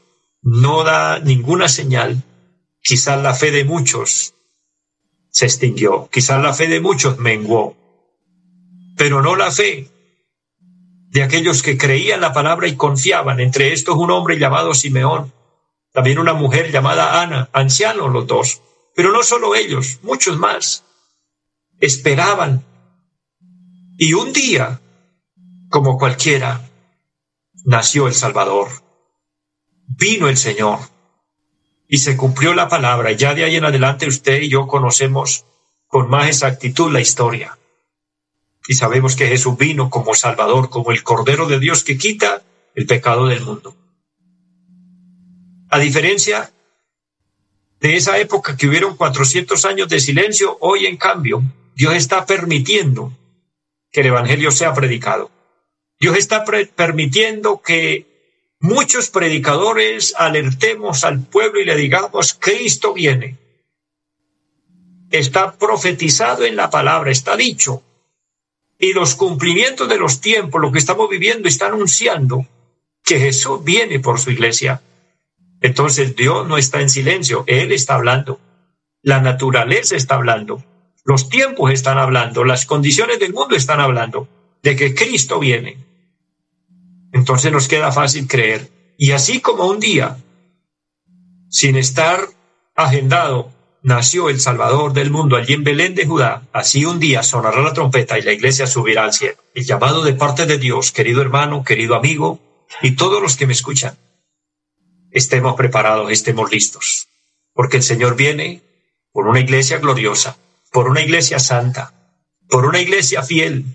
no 0.41 0.83
da 0.83 1.19
ninguna 1.19 1.67
señal, 1.67 2.23
quizás 2.81 3.21
la 3.21 3.33
fe 3.33 3.51
de 3.51 3.63
muchos 3.63 4.33
se 5.29 5.45
extinguió, 5.45 6.09
quizás 6.11 6.41
la 6.41 6.53
fe 6.53 6.67
de 6.67 6.79
muchos 6.79 7.17
menguó, 7.17 7.75
pero 8.95 9.21
no 9.21 9.35
la 9.35 9.51
fe 9.51 9.89
de 11.15 11.23
aquellos 11.23 11.63
que 11.63 11.77
creían 11.77 12.19
la 12.19 12.33
palabra 12.33 12.67
y 12.67 12.75
confiaban. 12.75 13.39
Entre 13.39 13.71
estos 13.71 13.95
un 13.95 14.11
hombre 14.11 14.37
llamado 14.37 14.73
Simeón, 14.73 15.31
también 15.93 16.19
una 16.19 16.33
mujer 16.33 16.73
llamada 16.73 17.21
Ana, 17.21 17.49
ancianos 17.53 18.11
los 18.11 18.27
dos, 18.27 18.61
pero 18.93 19.13
no 19.13 19.23
solo 19.23 19.55
ellos, 19.55 19.99
muchos 20.03 20.37
más, 20.37 20.83
esperaban. 21.79 22.65
Y 23.97 24.11
un 24.11 24.33
día, 24.33 24.81
como 25.69 25.97
cualquiera, 25.97 26.69
nació 27.63 28.07
el 28.07 28.13
Salvador 28.13 28.67
vino 29.87 30.27
el 30.27 30.35
Señor 30.35 30.79
y 31.87 31.99
se 31.99 32.17
cumplió 32.17 32.53
la 32.53 32.67
palabra. 32.67 33.13
Ya 33.13 33.33
de 33.33 33.45
ahí 33.45 33.55
en 33.55 33.63
adelante 33.63 34.05
usted 34.05 34.41
y 34.41 34.49
yo 34.49 34.67
conocemos 34.67 35.45
con 35.87 36.09
más 36.09 36.27
exactitud 36.27 36.91
la 36.91 36.99
historia. 36.99 37.57
Y 38.67 38.73
sabemos 38.73 39.15
que 39.15 39.27
Jesús 39.27 39.57
vino 39.57 39.89
como 39.89 40.15
Salvador, 40.15 40.69
como 40.69 40.91
el 40.91 41.03
Cordero 41.03 41.47
de 41.47 41.59
Dios 41.59 41.83
que 41.83 41.97
quita 41.97 42.41
el 42.73 42.85
pecado 42.85 43.27
del 43.27 43.41
mundo. 43.41 43.75
A 45.69 45.79
diferencia 45.79 46.51
de 47.79 47.95
esa 47.95 48.17
época 48.17 48.57
que 48.57 48.67
hubieron 48.67 48.95
400 48.95 49.65
años 49.65 49.89
de 49.89 49.99
silencio, 49.99 50.57
hoy 50.61 50.85
en 50.85 50.97
cambio 50.97 51.43
Dios 51.75 51.93
está 51.93 52.25
permitiendo 52.25 53.11
que 53.91 54.01
el 54.01 54.07
Evangelio 54.07 54.51
sea 54.51 54.73
predicado. 54.73 55.29
Dios 55.99 56.17
está 56.17 56.43
permitiendo 56.75 57.61
que 57.61 58.53
muchos 58.59 59.09
predicadores 59.09 60.13
alertemos 60.17 61.03
al 61.03 61.21
pueblo 61.21 61.61
y 61.61 61.65
le 61.65 61.75
digamos, 61.75 62.33
Cristo 62.33 62.93
viene. 62.93 63.37
Está 65.11 65.57
profetizado 65.57 66.45
en 66.45 66.55
la 66.55 66.69
palabra, 66.69 67.11
está 67.11 67.37
dicho. 67.37 67.83
Y 68.77 68.93
los 68.93 69.15
cumplimientos 69.15 69.87
de 69.87 69.97
los 69.97 70.21
tiempos, 70.21 70.61
lo 70.61 70.71
que 70.71 70.79
estamos 70.79 71.09
viviendo, 71.09 71.47
está 71.47 71.67
anunciando 71.67 72.45
que 73.03 73.19
Jesús 73.19 73.63
viene 73.63 73.99
por 73.99 74.19
su 74.19 74.31
iglesia. 74.31 74.81
Entonces 75.61 76.15
Dios 76.15 76.47
no 76.47 76.57
está 76.57 76.81
en 76.81 76.89
silencio, 76.89 77.43
Él 77.47 77.71
está 77.71 77.95
hablando. 77.95 78.39
La 79.01 79.21
naturaleza 79.21 79.95
está 79.95 80.15
hablando. 80.15 80.63
Los 81.05 81.29
tiempos 81.29 81.71
están 81.71 81.97
hablando, 81.99 82.43
las 82.43 82.65
condiciones 82.65 83.19
del 83.19 83.33
mundo 83.33 83.55
están 83.55 83.79
hablando 83.79 84.27
de 84.63 84.75
que 84.75 84.95
Cristo 84.95 85.39
viene. 85.39 85.77
Entonces 87.13 87.51
nos 87.51 87.67
queda 87.67 87.91
fácil 87.91 88.27
creer. 88.27 88.95
Y 88.97 89.11
así 89.11 89.39
como 89.39 89.67
un 89.67 89.79
día, 89.79 90.17
sin 91.49 91.77
estar 91.77 92.19
agendado, 92.75 93.51
nació 93.85 94.29
el 94.29 94.39
Salvador 94.39 94.93
del 94.93 95.11
mundo 95.11 95.35
allí 95.35 95.53
en 95.53 95.63
Belén 95.63 95.93
de 95.93 96.07
Judá, 96.07 96.41
así 96.51 96.85
un 96.85 96.99
día 96.99 97.21
sonará 97.21 97.61
la 97.61 97.71
trompeta 97.71 98.17
y 98.17 98.23
la 98.23 98.33
iglesia 98.33 98.65
subirá 98.65 99.03
al 99.03 99.13
cielo. 99.13 99.37
El 99.53 99.63
llamado 99.63 100.03
de 100.03 100.13
parte 100.13 100.47
de 100.47 100.57
Dios, 100.57 100.91
querido 100.91 101.21
hermano, 101.21 101.63
querido 101.63 101.93
amigo, 101.93 102.39
y 102.81 102.95
todos 102.95 103.21
los 103.21 103.37
que 103.37 103.45
me 103.45 103.53
escuchan, 103.53 103.95
estemos 105.11 105.55
preparados, 105.55 106.09
estemos 106.09 106.51
listos, 106.51 107.09
porque 107.53 107.77
el 107.77 107.83
Señor 107.83 108.15
viene 108.15 108.63
por 109.11 109.27
una 109.27 109.39
iglesia 109.39 109.77
gloriosa, 109.77 110.35
por 110.71 110.89
una 110.89 111.01
iglesia 111.01 111.37
santa, 111.37 111.93
por 112.49 112.65
una 112.65 112.81
iglesia 112.81 113.21
fiel, 113.21 113.65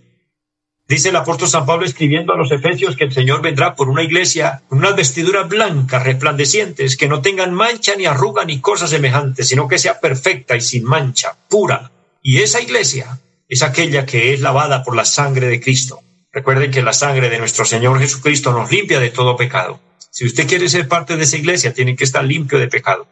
Dice 0.91 1.11
el 1.11 1.17
apóstol 1.17 1.47
San 1.47 1.67
Pablo 1.67 1.87
escribiendo 1.87 2.33
a 2.33 2.37
los 2.37 2.51
Efesios 2.51 2.97
que 2.97 3.05
el 3.05 3.13
Señor 3.13 3.43
vendrá 3.43 3.77
por 3.77 3.89
una 3.89 4.03
iglesia 4.03 4.61
con 4.69 4.79
unas 4.79 4.97
vestiduras 4.97 5.49
blancas, 5.49 6.03
resplandecientes, 6.03 6.97
que 6.97 7.07
no 7.07 7.23
tengan 7.23 7.55
mancha 7.55 7.95
ni 7.95 8.07
arruga 8.07 8.45
ni 8.45 8.61
cosas 8.61 8.91
semejantes, 8.91 9.47
sino 9.47 9.69
que 9.69 9.79
sea 9.79 10.01
perfecta 10.01 10.57
y 10.57 10.61
sin 10.61 10.83
mancha, 10.83 11.37
pura. 11.49 11.93
Y 12.23 12.39
esa 12.39 12.61
iglesia 12.61 13.21
es 13.49 13.63
aquella 13.63 14.05
que 14.05 14.35
es 14.35 14.41
lavada 14.41 14.83
por 14.83 14.97
la 14.97 15.05
sangre 15.05 15.47
de 15.47 15.61
Cristo. 15.61 16.01
Recuerden 16.33 16.73
que 16.73 16.83
la 16.83 16.93
sangre 16.93 17.31
de 17.31 17.39
nuestro 17.39 17.65
Señor 17.65 18.01
Jesucristo 18.01 18.53
nos 18.53 18.69
limpia 18.73 18.99
de 18.99 19.11
todo 19.11 19.37
pecado. 19.37 19.79
Si 20.11 20.27
usted 20.27 20.49
quiere 20.49 20.69
ser 20.69 20.89
parte 20.89 21.17
de 21.17 21.23
esa 21.23 21.37
iglesia, 21.37 21.73
tiene 21.73 21.95
que 21.95 22.03
estar 22.03 22.25
limpio 22.25 22.59
de 22.59 22.67
pecado. 22.67 23.07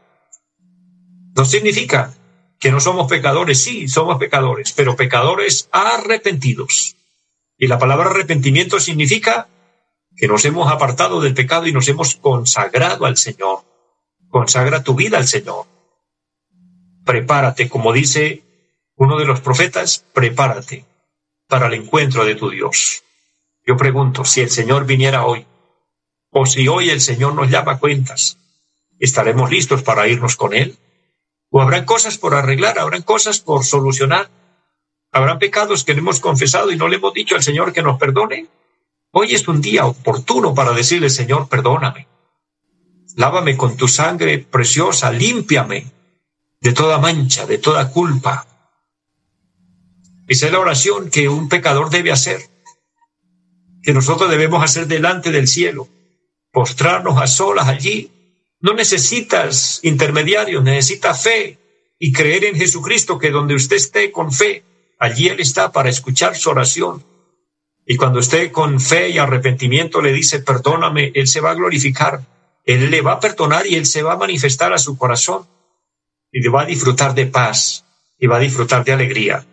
No 1.37 1.45
significa 1.45 2.13
que 2.59 2.73
no 2.73 2.81
somos 2.81 3.09
pecadores, 3.09 3.63
sí, 3.63 3.87
somos 3.87 4.19
pecadores, 4.19 4.73
pero 4.73 4.97
pecadores 4.97 5.69
arrepentidos 5.71 6.97
y 7.59 7.67
la 7.67 7.79
palabra 7.79 8.11
arrepentimiento 8.11 8.79
significa 8.79 9.49
que 10.17 10.29
nos 10.29 10.45
hemos 10.45 10.71
apartado 10.71 11.21
del 11.21 11.35
pecado 11.35 11.67
y 11.67 11.73
nos 11.73 11.89
hemos 11.89 12.15
consagrado 12.15 13.05
al 13.05 13.17
Señor. 13.17 13.65
Consagra 14.29 14.85
tu 14.85 14.95
vida 14.95 15.19
al 15.19 15.27
Señor. 15.27 15.67
Prepárate, 17.05 17.69
como 17.69 17.93
dice 17.93 18.45
uno 18.95 19.19
de 19.19 19.25
los 19.25 19.41
profetas, 19.41 20.05
prepárate, 20.13 20.85
para 21.49 21.67
el 21.67 21.75
encuentro 21.75 22.25
de 22.25 22.37
tu 22.37 22.51
Dios. 22.51 23.03
Yo 23.67 23.77
pregunto, 23.77 24.25
si 24.25 24.41
el 24.41 24.51
Señor 24.51 24.87
viniera 24.87 25.25
hoy, 25.25 25.47
o 26.31 26.47
si 26.47 26.69
hoy 26.69 26.91
el 26.91 27.01
Señor 27.01 27.35
nos 27.35 27.51
llama 27.51 27.73
a 27.73 27.79
cuentas, 27.79 28.39
¿estaremos 28.99 29.51
listos 29.51 29.83
para 29.83 30.09
irnos 30.09 30.37
con 30.37 30.55
Él? 30.55 30.79
¿O 31.51 31.61
habrán 31.63 31.85
cosas 31.85 32.19
por 32.19 32.35
arreglar? 32.35 32.79
¿Habrán 32.79 33.03
cosas 33.03 33.41
por 33.41 33.65
solucionar? 33.65 34.31
¿Habrán 35.19 35.41
pecados 35.41 35.83
que 35.83 35.95
no 35.95 35.99
hemos 35.99 36.21
confesado 36.21 36.71
y 36.71 36.77
no 36.77 36.87
le 36.87 36.95
hemos 36.95 37.13
dicho 37.13 37.35
al 37.35 37.43
Señor 37.43 37.73
que 37.73 37.83
nos 37.83 37.99
perdone? 37.99 38.47
Hoy 39.11 39.35
es 39.35 39.49
un 39.49 39.61
día 39.61 39.85
oportuno 39.85 40.55
para 40.55 40.73
decirle, 40.73 41.11
Señor, 41.11 41.49
perdóname. 41.49 42.07
Lávame 43.17 43.57
con 43.57 43.77
tu 43.77 43.89
sangre 43.89 44.39
preciosa, 44.39 45.11
límpiame 45.11 45.91
de 46.61 46.73
toda 46.73 46.99
mancha, 46.99 47.47
de 47.47 47.59
toda 47.59 47.91
culpa. 47.91 48.47
Esa 50.29 50.47
es 50.47 50.53
la 50.53 50.61
oración 50.61 51.11
que 51.11 51.29
un 51.29 51.49
pecador 51.49 51.91
debe 51.91 52.13
hacer, 52.13 52.41
que 53.83 53.93
nosotros 53.93 54.31
debemos 54.31 54.63
hacer 54.63 54.87
delante 54.87 55.33
del 55.33 55.49
cielo, 55.49 55.89
postrarnos 56.53 57.21
a 57.21 57.27
solas 57.27 57.67
allí. 57.67 58.13
No 58.61 58.73
necesitas 58.73 59.81
intermediarios, 59.83 60.63
necesitas 60.63 61.21
fe 61.21 61.59
y 61.99 62.13
creer 62.13 62.45
en 62.45 62.55
Jesucristo, 62.55 63.19
que 63.19 63.33
donde 63.33 63.57
usted 63.57 63.75
esté 63.75 64.13
con 64.13 64.31
fe, 64.31 64.63
allí 64.99 65.29
Él 65.29 65.41
está 65.41 65.73
para 65.73 65.89
escuchar 65.89 66.37
su 66.37 66.51
oración. 66.51 67.05
Y 67.87 67.97
cuando 67.97 68.19
usted 68.19 68.53
con 68.53 68.81
fe 68.81 69.09
y 69.11 69.19
arrepentimiento 69.19 70.03
le 70.03 70.13
dice, 70.13 70.41
perdóname, 70.41 71.13
Él 71.15 71.27
se 71.27 71.41
va 71.41 71.53
a 71.53 71.55
glorificar, 71.55 72.23
Él 72.65 72.91
le 72.91 73.01
va 73.01 73.13
a 73.13 73.21
perdonar 73.21 73.67
y 73.67 73.77
Él 73.77 73.87
se 73.87 74.03
va 74.03 74.13
a 74.13 74.19
manifestar 74.19 74.73
a 74.73 74.79
su 74.79 74.99
corazón 74.99 75.47
y 76.31 76.47
va 76.49 76.63
a 76.63 76.67
disfrutar 76.67 77.15
de 77.15 77.27
paz 77.27 77.85
y 78.19 78.27
va 78.27 78.37
a 78.37 78.41
disfrutar 78.41 78.85
de 78.85 78.93
alegría. 78.93 79.47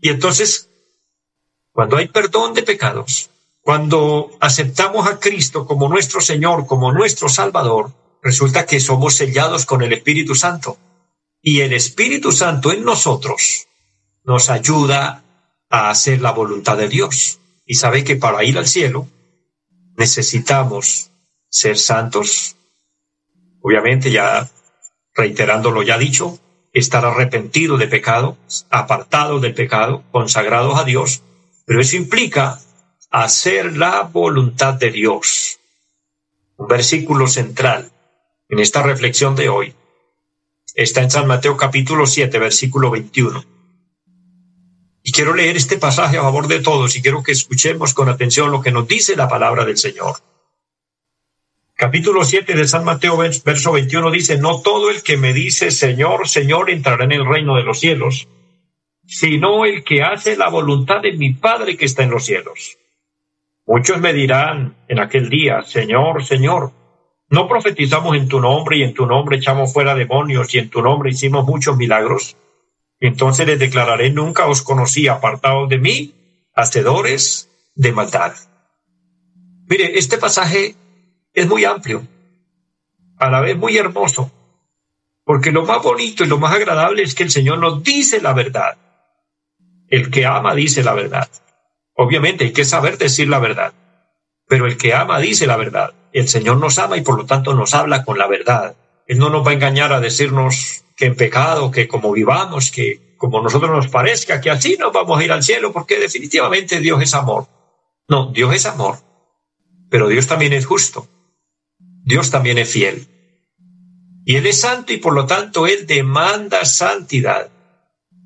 Y 0.00 0.08
entonces, 0.08 0.68
cuando 1.72 1.96
hay 1.96 2.08
perdón 2.08 2.54
de 2.54 2.62
pecados, 2.62 3.30
cuando 3.60 4.30
aceptamos 4.40 5.06
a 5.06 5.20
Cristo 5.20 5.66
como 5.66 5.88
nuestro 5.88 6.20
Señor, 6.20 6.66
como 6.66 6.92
nuestro 6.92 7.28
Salvador, 7.28 7.92
resulta 8.22 8.66
que 8.66 8.80
somos 8.80 9.14
sellados 9.14 9.66
con 9.66 9.82
el 9.82 9.92
Espíritu 9.92 10.34
Santo. 10.34 10.78
Y 11.42 11.60
el 11.60 11.72
Espíritu 11.72 12.32
Santo 12.32 12.72
en 12.72 12.84
nosotros 12.84 13.68
nos 14.24 14.50
ayuda 14.50 15.24
a 15.68 15.90
hacer 15.90 16.20
la 16.20 16.32
voluntad 16.32 16.76
de 16.76 16.88
Dios. 16.88 17.38
Y 17.66 17.74
sabe 17.74 18.04
que 18.04 18.16
para 18.16 18.44
ir 18.44 18.58
al 18.58 18.66
cielo 18.66 19.08
necesitamos 19.96 21.10
ser 21.48 21.78
santos. 21.78 22.56
Obviamente 23.60 24.10
ya 24.10 24.48
reiterando 25.14 25.70
lo 25.70 25.82
ya 25.82 25.98
dicho, 25.98 26.38
estar 26.72 27.04
arrepentido 27.04 27.76
de 27.76 27.88
pecado, 27.88 28.36
apartado 28.70 29.40
del 29.40 29.54
pecado, 29.54 30.04
consagrados 30.10 30.78
a 30.78 30.84
Dios, 30.84 31.22
pero 31.66 31.80
eso 31.80 31.96
implica 31.96 32.58
hacer 33.10 33.76
la 33.76 34.02
voluntad 34.02 34.74
de 34.74 34.90
Dios. 34.90 35.58
Un 36.56 36.68
versículo 36.68 37.26
central 37.26 37.90
en 38.48 38.60
esta 38.60 38.82
reflexión 38.82 39.34
de 39.34 39.48
hoy 39.48 39.74
está 40.74 41.02
en 41.02 41.10
San 41.10 41.26
Mateo 41.26 41.56
capítulo 41.56 42.06
7, 42.06 42.38
versículo 42.38 42.90
21. 42.90 43.59
Y 45.10 45.12
quiero 45.12 45.34
leer 45.34 45.56
este 45.56 45.76
pasaje 45.76 46.18
a 46.18 46.22
favor 46.22 46.46
de 46.46 46.60
todos 46.60 46.94
y 46.94 47.02
quiero 47.02 47.24
que 47.24 47.32
escuchemos 47.32 47.94
con 47.94 48.08
atención 48.08 48.52
lo 48.52 48.62
que 48.62 48.70
nos 48.70 48.86
dice 48.86 49.16
la 49.16 49.28
palabra 49.28 49.64
del 49.64 49.76
Señor. 49.76 50.18
Capítulo 51.74 52.22
7 52.22 52.54
de 52.54 52.68
San 52.68 52.84
Mateo, 52.84 53.16
verso 53.16 53.72
21 53.72 54.08
dice, 54.12 54.38
no 54.38 54.60
todo 54.60 54.88
el 54.88 55.02
que 55.02 55.16
me 55.16 55.32
dice 55.32 55.72
Señor, 55.72 56.28
Señor 56.28 56.70
entrará 56.70 57.02
en 57.02 57.10
el 57.10 57.26
reino 57.26 57.56
de 57.56 57.64
los 57.64 57.80
cielos, 57.80 58.28
sino 59.04 59.64
el 59.64 59.82
que 59.82 60.04
hace 60.04 60.36
la 60.36 60.48
voluntad 60.48 61.00
de 61.00 61.14
mi 61.14 61.32
Padre 61.32 61.76
que 61.76 61.86
está 61.86 62.04
en 62.04 62.10
los 62.10 62.24
cielos. 62.24 62.78
Muchos 63.66 63.98
me 63.98 64.12
dirán 64.12 64.76
en 64.86 65.00
aquel 65.00 65.28
día, 65.28 65.64
Señor, 65.64 66.24
Señor, 66.24 66.70
¿no 67.30 67.48
profetizamos 67.48 68.16
en 68.16 68.28
tu 68.28 68.38
nombre 68.38 68.76
y 68.76 68.84
en 68.84 68.94
tu 68.94 69.06
nombre 69.06 69.38
echamos 69.38 69.72
fuera 69.72 69.96
demonios 69.96 70.54
y 70.54 70.60
en 70.60 70.70
tu 70.70 70.80
nombre 70.80 71.10
hicimos 71.10 71.44
muchos 71.44 71.76
milagros? 71.76 72.36
Entonces 73.00 73.46
les 73.46 73.58
declararé, 73.58 74.10
nunca 74.10 74.46
os 74.46 74.62
conocí 74.62 75.08
apartados 75.08 75.68
de 75.70 75.78
mí, 75.78 76.14
hacedores 76.54 77.48
de 77.74 77.92
maldad. 77.92 78.34
Mire, 79.66 79.98
este 79.98 80.18
pasaje 80.18 80.76
es 81.32 81.48
muy 81.48 81.64
amplio, 81.64 82.06
a 83.16 83.30
la 83.30 83.40
vez 83.40 83.56
muy 83.56 83.76
hermoso, 83.78 84.30
porque 85.24 85.50
lo 85.50 85.64
más 85.64 85.82
bonito 85.82 86.24
y 86.24 86.26
lo 86.26 86.38
más 86.38 86.54
agradable 86.54 87.02
es 87.02 87.14
que 87.14 87.22
el 87.22 87.30
Señor 87.30 87.58
nos 87.58 87.82
dice 87.82 88.20
la 88.20 88.34
verdad. 88.34 88.76
El 89.88 90.10
que 90.10 90.26
ama 90.26 90.54
dice 90.54 90.82
la 90.82 90.94
verdad. 90.94 91.28
Obviamente 91.94 92.44
hay 92.44 92.52
que 92.52 92.64
saber 92.64 92.98
decir 92.98 93.28
la 93.28 93.38
verdad, 93.38 93.72
pero 94.46 94.66
el 94.66 94.76
que 94.76 94.92
ama 94.94 95.20
dice 95.20 95.46
la 95.46 95.56
verdad. 95.56 95.94
El 96.12 96.28
Señor 96.28 96.58
nos 96.58 96.78
ama 96.78 96.96
y 96.96 97.02
por 97.02 97.16
lo 97.16 97.24
tanto 97.24 97.54
nos 97.54 97.74
habla 97.74 98.04
con 98.04 98.18
la 98.18 98.26
verdad. 98.26 98.76
Él 99.06 99.18
no 99.18 99.30
nos 99.30 99.46
va 99.46 99.52
a 99.52 99.54
engañar 99.54 99.92
a 99.92 100.00
decirnos 100.00 100.84
que 101.00 101.06
en 101.06 101.16
pecado, 101.16 101.70
que 101.70 101.88
como 101.88 102.12
vivamos, 102.12 102.70
que 102.70 103.14
como 103.16 103.40
nosotros 103.40 103.70
nos 103.70 103.88
parezca, 103.88 104.38
que 104.38 104.50
así 104.50 104.76
nos 104.78 104.92
vamos 104.92 105.18
a 105.18 105.24
ir 105.24 105.32
al 105.32 105.42
cielo, 105.42 105.72
porque 105.72 105.98
definitivamente 105.98 106.78
Dios 106.78 107.02
es 107.02 107.14
amor. 107.14 107.48
No, 108.06 108.30
Dios 108.32 108.54
es 108.54 108.66
amor, 108.66 108.98
pero 109.88 110.08
Dios 110.08 110.26
también 110.26 110.52
es 110.52 110.66
justo. 110.66 111.08
Dios 112.04 112.30
también 112.30 112.58
es 112.58 112.70
fiel. 112.70 113.08
Y 114.26 114.36
Él 114.36 114.46
es 114.46 114.60
santo 114.60 114.92
y 114.92 114.98
por 114.98 115.14
lo 115.14 115.24
tanto 115.24 115.66
Él 115.66 115.86
demanda 115.86 116.66
santidad. 116.66 117.50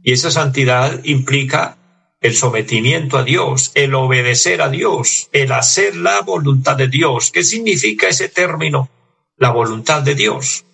Y 0.03 0.11
esa 0.11 0.33
santidad 0.33 1.01
implica 1.05 1.79
el 2.21 2.35
sometimiento 2.35 3.19
a 3.19 3.23
Dios, 3.23 3.71
el 3.75 3.95
obedecer 3.95 4.63
a 4.63 4.69
Dios, 4.69 5.29
el 5.31 5.53
hacer 5.53 5.95
la 5.95 6.23
voluntad 6.23 6.77
de 6.77 6.89
Dios. 6.89 7.31
¿Qué 7.31 7.45
significa 7.45 8.09
ese 8.09 8.29
término? 8.29 8.91
La 9.37 9.51
voluntad 9.51 10.03
de 10.03 10.17
Dios. 10.17 10.65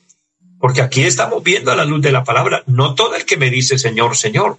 Porque 0.61 0.83
aquí 0.83 1.03
estamos 1.03 1.43
viendo 1.43 1.73
a 1.73 1.77
la 1.77 1.87
luz 1.87 2.03
de 2.03 2.13
la 2.13 2.23
palabra, 2.23 2.63
no 2.67 2.95
todo 2.95 3.15
el 3.15 3.25
que 3.25 3.39
me 3.39 3.49
dice 3.49 3.79
Señor, 3.79 4.15
Señor. 4.17 4.59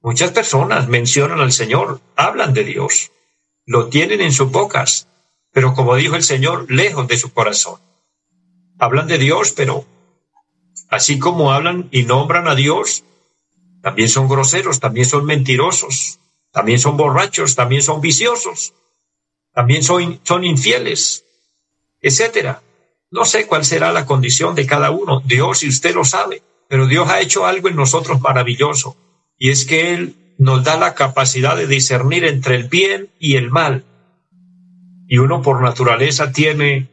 Muchas 0.00 0.30
personas 0.30 0.88
mencionan 0.88 1.40
al 1.40 1.52
Señor, 1.52 2.00
hablan 2.16 2.54
de 2.54 2.64
Dios, 2.64 3.10
lo 3.66 3.88
tienen 3.88 4.20
en 4.20 4.32
sus 4.32 4.50
bocas, 4.50 5.08
pero 5.52 5.74
como 5.74 5.96
dijo 5.96 6.14
el 6.14 6.22
Señor, 6.22 6.70
lejos 6.70 7.08
de 7.08 7.16
su 7.16 7.32
corazón. 7.32 7.80
Hablan 8.78 9.08
de 9.08 9.18
Dios, 9.18 9.52
pero 9.52 9.84
así 10.88 11.18
como 11.18 11.52
hablan 11.52 11.88
y 11.90 12.04
nombran 12.04 12.46
a 12.46 12.54
Dios, 12.54 13.02
también 13.82 14.08
son 14.08 14.28
groseros, 14.28 14.78
también 14.78 15.06
son 15.06 15.24
mentirosos, 15.26 16.20
también 16.52 16.78
son 16.78 16.96
borrachos, 16.96 17.56
también 17.56 17.82
son 17.82 18.00
viciosos, 18.00 18.74
también 19.52 19.82
son, 19.82 20.20
son 20.22 20.44
infieles, 20.44 21.24
etcétera. 22.00 22.62
No 23.12 23.26
sé 23.26 23.46
cuál 23.46 23.64
será 23.64 23.92
la 23.92 24.06
condición 24.06 24.54
de 24.54 24.66
cada 24.66 24.90
uno, 24.90 25.20
Dios 25.20 25.62
y 25.62 25.68
usted 25.68 25.94
lo 25.94 26.02
sabe, 26.02 26.42
pero 26.66 26.86
Dios 26.86 27.10
ha 27.10 27.20
hecho 27.20 27.44
algo 27.44 27.68
en 27.68 27.76
nosotros 27.76 28.22
maravilloso, 28.22 28.96
y 29.36 29.50
es 29.50 29.66
que 29.66 29.92
Él 29.92 30.34
nos 30.38 30.64
da 30.64 30.78
la 30.78 30.94
capacidad 30.94 31.54
de 31.54 31.66
discernir 31.66 32.24
entre 32.24 32.56
el 32.56 32.68
bien 32.68 33.10
y 33.18 33.36
el 33.36 33.50
mal, 33.50 33.84
y 35.06 35.18
uno 35.18 35.42
por 35.42 35.60
naturaleza 35.60 36.32
tiene 36.32 36.88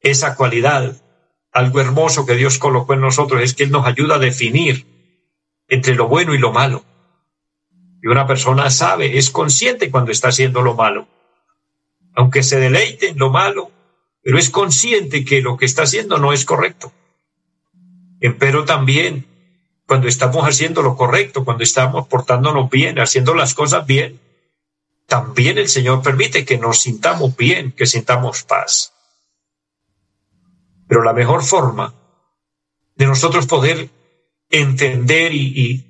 esa 0.00 0.36
cualidad. 0.36 1.02
Algo 1.50 1.80
hermoso 1.80 2.24
que 2.24 2.36
Dios 2.36 2.58
colocó 2.58 2.94
en 2.94 3.00
nosotros 3.00 3.42
es 3.42 3.54
que 3.54 3.64
Él 3.64 3.72
nos 3.72 3.84
ayuda 3.84 4.14
a 4.14 4.20
definir 4.20 4.86
entre 5.66 5.96
lo 5.96 6.06
bueno 6.06 6.34
y 6.34 6.38
lo 6.38 6.52
malo. 6.52 6.84
Y 8.00 8.06
una 8.06 8.28
persona 8.28 8.70
sabe, 8.70 9.18
es 9.18 9.30
consciente 9.30 9.90
cuando 9.90 10.12
está 10.12 10.28
haciendo 10.28 10.62
lo 10.62 10.74
malo. 10.74 11.08
Aunque 12.14 12.44
se 12.44 12.60
deleite 12.60 13.08
en 13.08 13.18
lo 13.18 13.30
malo, 13.30 13.72
pero 14.28 14.38
es 14.38 14.50
consciente 14.50 15.24
que 15.24 15.40
lo 15.40 15.56
que 15.56 15.64
está 15.64 15.84
haciendo 15.84 16.18
no 16.18 16.34
es 16.34 16.44
correcto. 16.44 16.92
Pero 18.38 18.66
también 18.66 19.24
cuando 19.86 20.06
estamos 20.06 20.46
haciendo 20.46 20.82
lo 20.82 20.96
correcto, 20.96 21.46
cuando 21.46 21.64
estamos 21.64 22.08
portándonos 22.08 22.68
bien, 22.68 22.98
haciendo 22.98 23.32
las 23.32 23.54
cosas 23.54 23.86
bien, 23.86 24.20
también 25.06 25.56
el 25.56 25.70
Señor 25.70 26.02
permite 26.02 26.44
que 26.44 26.58
nos 26.58 26.82
sintamos 26.82 27.38
bien, 27.38 27.72
que 27.72 27.86
sintamos 27.86 28.42
paz. 28.42 28.92
Pero 30.86 31.02
la 31.02 31.14
mejor 31.14 31.42
forma 31.42 31.94
de 32.96 33.06
nosotros 33.06 33.46
poder 33.46 33.88
entender 34.50 35.32
y, 35.32 35.86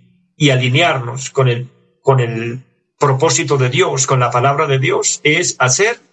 alinearnos 0.48 1.31
con 1.31 1.48
el 1.48 2.64
propósito 3.01 3.59
de 3.59 3.68
Dios, 3.68 4.07
con 4.07 4.20
la 4.20 4.31
palabra 4.31 4.68
de 4.68 4.79
Dios, 4.79 5.20
es 5.24 5.57
hacer 5.59 6.07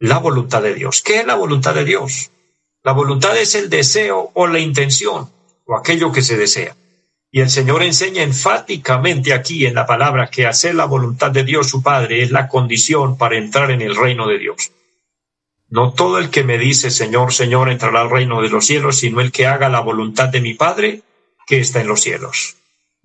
la 0.00 0.18
voluntad 0.18 0.62
de 0.62 0.74
Dios. 0.74 1.02
¿Qué 1.02 1.20
es 1.20 1.26
la 1.26 1.34
voluntad 1.34 1.74
de 1.74 1.84
Dios? 1.84 2.30
La 2.82 2.92
voluntad 2.92 3.36
es 3.36 3.54
el 3.54 3.68
deseo 3.68 4.30
o 4.32 4.46
la 4.46 4.58
intención 4.58 5.30
o 5.66 5.76
aquello 5.76 6.10
que 6.10 6.22
se 6.22 6.38
desea. 6.38 6.74
Y 7.30 7.40
el 7.40 7.50
Señor 7.50 7.82
enseña 7.82 8.22
enfáticamente 8.22 9.34
aquí 9.34 9.66
en 9.66 9.74
la 9.74 9.86
palabra 9.86 10.30
que 10.30 10.46
hacer 10.46 10.74
la 10.74 10.86
voluntad 10.86 11.30
de 11.30 11.44
Dios 11.44 11.68
su 11.68 11.82
Padre 11.82 12.22
es 12.22 12.30
la 12.32 12.48
condición 12.48 13.18
para 13.18 13.36
entrar 13.36 13.70
en 13.70 13.82
el 13.82 13.94
reino 13.94 14.26
de 14.26 14.38
Dios. 14.38 14.72
No 15.68 15.92
todo 15.92 16.18
el 16.18 16.30
que 16.30 16.42
me 16.42 16.58
dice 16.58 16.90
Señor, 16.90 17.32
Señor 17.32 17.70
entrará 17.70 18.00
al 18.00 18.10
reino 18.10 18.40
de 18.42 18.48
los 18.48 18.66
cielos, 18.66 18.96
sino 18.96 19.20
el 19.20 19.30
que 19.30 19.46
haga 19.46 19.68
la 19.68 19.80
voluntad 19.80 20.30
de 20.30 20.40
mi 20.40 20.54
Padre 20.54 21.02
que 21.46 21.60
está 21.60 21.82
en 21.82 21.88
los 21.88 22.00
cielos. 22.00 22.56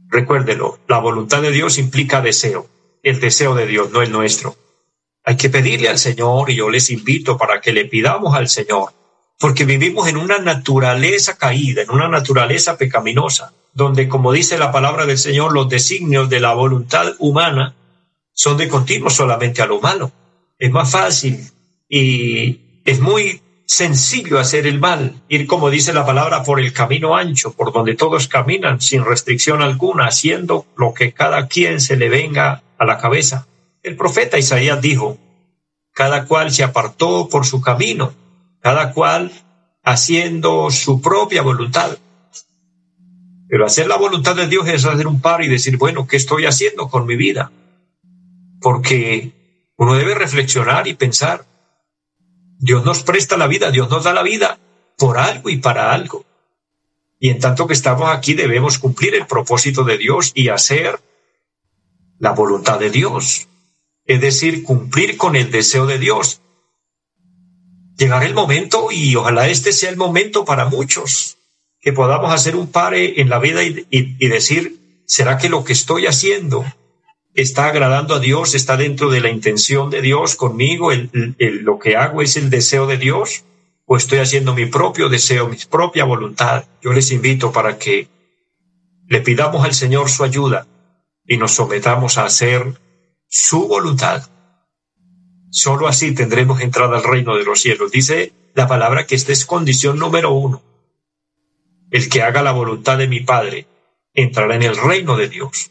Recuérdelo, 0.08 0.80
la 0.88 1.00
voluntad 1.00 1.42
de 1.42 1.52
Dios 1.52 1.78
implica 1.78 2.22
deseo. 2.22 2.68
el 3.04 3.20
deseo 3.20 3.54
de 3.54 3.68
Dios, 3.68 3.92
no 3.92 4.02
el 4.02 4.12
nuestro. 4.12 4.56
Hay 5.26 5.38
que 5.38 5.50
pedirle 5.50 5.90
al 5.90 5.98
Señor 5.98 6.50
y 6.50 6.56
yo 6.56 6.70
les 6.70 6.90
invito 6.90 7.38
para 7.38 7.60
que 7.60 7.74
le 7.74 7.86
pidamos 7.86 8.36
al 8.36 8.48
Señor, 8.48 8.94
porque 9.40 9.66
vivimos 9.66 10.08
en 10.08 10.18
una 10.18 10.38
naturaleza 10.38 11.38
caída, 11.38 11.82
en 11.82 11.90
una 11.90 12.08
naturaleza 12.08 12.78
pecaminosa, 12.78 13.54
donde, 13.74 14.08
como 14.08 14.32
dice 14.32 14.58
la 14.58 14.72
palabra 14.72 15.06
del 15.06 15.18
Señor, 15.18 15.52
los 15.52 15.68
designios 15.68 16.30
de 16.30 16.40
la 16.40 16.54
voluntad 16.54 17.14
humana 17.20 17.76
son 18.34 18.58
de 18.58 18.68
continuo 18.68 19.10
solamente 19.10 19.62
a 19.62 19.66
lo 19.66 19.82
malo. 19.82 20.12
Es 20.60 20.72
más 20.72 20.92
fácil 20.92 21.40
y 21.90 22.82
es 22.86 23.00
muy 23.00 23.42
sencillo 23.66 24.40
hacer 24.40 24.68
el 24.68 24.80
mal, 24.80 25.22
ir 25.28 25.48
como 25.48 25.70
dice 25.70 25.92
la 25.92 26.06
palabra 26.06 26.44
por 26.44 26.60
el 26.60 26.72
camino 26.72 27.16
ancho, 27.16 27.54
por 27.54 27.74
donde 27.74 27.96
todos 27.96 28.28
caminan 28.28 28.80
sin 28.80 29.04
restricción 29.04 29.62
alguna, 29.62 30.06
haciendo 30.06 30.66
lo 30.78 30.94
que 30.94 31.14
cada 31.14 31.48
quien 31.48 31.82
se 31.82 31.98
le 31.98 32.10
venga 32.10 32.62
a 32.78 32.86
la 32.86 33.00
cabeza. 33.00 33.48
El 33.86 33.96
profeta 33.98 34.40
Isaías 34.40 34.82
dijo, 34.82 35.20
cada 35.94 36.26
cual 36.26 36.52
se 36.52 36.64
apartó 36.64 37.30
por 37.30 37.46
su 37.46 37.62
camino, 37.62 38.16
cada 38.60 38.94
cual 38.94 39.32
haciendo 39.84 40.72
su 40.72 41.02
propia 41.02 41.44
voluntad. 41.44 41.96
Pero 43.48 43.64
hacer 43.64 43.86
la 43.86 43.98
voluntad 43.98 44.36
de 44.36 44.48
Dios 44.48 44.68
es 44.70 44.86
hacer 44.86 45.06
un 45.06 45.22
par 45.22 45.44
y 45.44 45.48
decir, 45.48 45.78
bueno, 45.78 46.08
¿qué 46.08 46.18
estoy 46.18 46.48
haciendo 46.48 46.90
con 46.90 47.06
mi 47.06 47.16
vida? 47.16 47.52
Porque 48.60 49.70
uno 49.78 49.94
debe 49.94 50.16
reflexionar 50.16 50.88
y 50.88 50.96
pensar, 50.96 51.46
Dios 52.58 52.84
nos 52.86 53.04
presta 53.04 53.38
la 53.38 53.46
vida, 53.46 53.70
Dios 53.70 53.88
nos 53.92 54.04
da 54.04 54.14
la 54.14 54.24
vida 54.24 54.58
por 54.98 55.20
algo 55.20 55.50
y 55.50 55.58
para 55.58 55.94
algo. 55.94 56.26
Y 57.20 57.30
en 57.30 57.40
tanto 57.40 57.68
que 57.68 57.74
estamos 57.74 58.10
aquí 58.10 58.34
debemos 58.34 58.80
cumplir 58.80 59.14
el 59.14 59.28
propósito 59.28 59.84
de 59.84 60.00
Dios 60.00 60.32
y 60.34 60.50
hacer 60.50 61.00
la 62.18 62.32
voluntad 62.32 62.80
de 62.80 62.90
Dios, 62.90 63.48
es 64.06 64.22
decir, 64.22 64.64
cumplir 64.64 65.18
con 65.18 65.36
el 65.36 65.52
deseo 65.52 65.86
de 65.86 65.98
Dios. 65.98 66.42
Llegar 67.98 68.24
el 68.24 68.34
momento, 68.34 68.90
y 68.92 69.16
ojalá 69.16 69.48
este 69.48 69.72
sea 69.72 69.90
el 69.90 69.98
momento 69.98 70.46
para 70.46 70.66
muchos, 70.66 71.38
que 71.80 71.94
podamos 71.94 72.34
hacer 72.34 72.56
un 72.56 72.68
pare 72.68 73.22
en 73.22 73.30
la 73.30 73.40
vida 73.40 73.64
y, 73.64 74.28
decir, 74.28 75.04
¿será 75.06 75.38
que 75.38 75.50
lo 75.50 75.64
que 75.64 75.74
estoy 75.74 76.08
haciendo 76.08 76.66
está 77.34 77.68
agradando 77.68 78.16
a 78.16 78.20
Dios, 78.20 78.56
está 78.56 78.78
dentro 78.78 79.10
de 79.10 79.22
la 79.22 79.30
intención 79.30 79.90
de 79.90 80.02
Dios 80.02 80.36
conmigo, 80.36 80.90
lo 81.38 81.80
que 81.80 81.96
hago 81.96 82.22
es 82.22 82.38
el 82.38 82.50
deseo 82.50 82.88
de 82.88 82.98
Dios, 82.98 83.44
o 83.86 83.98
estoy 83.98 84.20
haciendo 84.20 84.56
mi 84.56 84.66
propio 84.66 85.10
deseo, 85.10 85.48
mi 85.48 85.58
propia 85.70 86.06
voluntad. 86.06 86.66
Yo 86.82 86.92
les 86.92 87.12
invito 87.12 87.52
para 87.52 87.78
que 87.78 88.08
le 89.08 89.22
pidamos 89.22 89.64
al 89.64 89.74
Señor 89.74 90.10
su 90.10 90.24
ayuda 90.24 90.68
y 91.24 91.38
nos 91.38 91.52
sometamos 91.52 92.18
a 92.18 92.26
hacer 92.26 92.80
su 93.38 93.68
voluntad. 93.68 94.30
Solo 95.52 95.90
así 95.90 96.16
tendremos 96.16 96.62
entrada 96.62 96.96
al 96.96 97.04
reino 97.04 97.36
de 97.36 97.44
los 97.44 97.60
cielos. 97.60 97.92
Dice 97.92 98.32
la 98.54 98.66
palabra 98.66 99.06
que 99.06 99.16
esta 99.16 99.34
es 99.34 99.46
condición 99.46 100.00
número 100.00 100.32
uno. 100.32 100.64
El 101.92 102.08
que 102.08 102.22
haga 102.22 102.42
la 102.42 102.54
voluntad 102.54 102.98
de 102.98 103.10
mi 103.10 103.20
Padre 103.20 103.68
entrará 104.14 104.56
en 104.56 104.64
el 104.64 104.78
reino 104.78 105.18
de 105.18 105.28
Dios. 105.28 105.70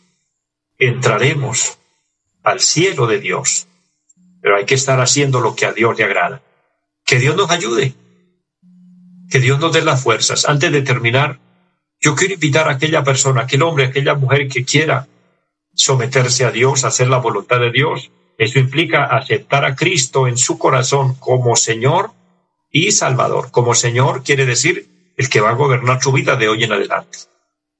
Entraremos 0.79 1.79
al 2.43 2.61
cielo 2.61 3.07
de 3.07 3.19
Dios. 3.19 3.67
Pero 4.43 4.57
hay 4.57 4.67
que 4.67 4.75
estar 4.75 5.01
haciendo 5.01 5.41
lo 5.41 5.57
que 5.57 5.65
a 5.65 5.73
Dios 5.73 5.97
le 5.97 6.05
agrada. 6.05 6.43
Que 7.07 7.19
Dios 7.19 7.35
nos 7.35 7.51
ayude. 7.51 7.95
Que 9.31 9.41
Dios 9.41 9.59
nos 9.59 9.73
dé 9.73 9.81
las 9.81 10.03
fuerzas. 10.03 10.45
Antes 10.47 10.71
de 10.71 10.83
terminar, 10.83 11.41
yo 11.99 12.15
quiero 12.15 12.35
invitar 12.35 12.69
a 12.69 12.73
aquella 12.73 13.03
persona, 13.03 13.41
aquel 13.41 13.63
hombre, 13.63 13.87
aquella 13.87 14.15
mujer 14.15 14.49
que 14.49 14.67
quiera 14.67 15.09
someterse 15.75 16.45
a 16.45 16.51
Dios, 16.51 16.85
hacer 16.85 17.09
la 17.09 17.19
voluntad 17.19 17.61
de 17.61 17.71
Dios. 17.71 18.11
Eso 18.39 18.59
implica 18.59 19.05
aceptar 19.05 19.65
a 19.65 19.77
Cristo 19.77 20.27
en 20.27 20.37
su 20.37 20.59
corazón 20.59 21.15
como 21.15 21.57
Señor 21.57 22.13
y 22.71 22.93
Salvador. 22.93 23.51
Como 23.51 23.75
Señor 23.75 24.23
quiere 24.23 24.47
decir 24.47 25.13
el 25.17 25.29
que 25.29 25.41
va 25.41 25.51
a 25.51 25.55
gobernar 25.55 26.03
su 26.03 26.13
vida 26.13 26.37
de 26.37 26.49
hoy 26.49 26.65
en 26.65 26.73
adelante. 26.73 27.19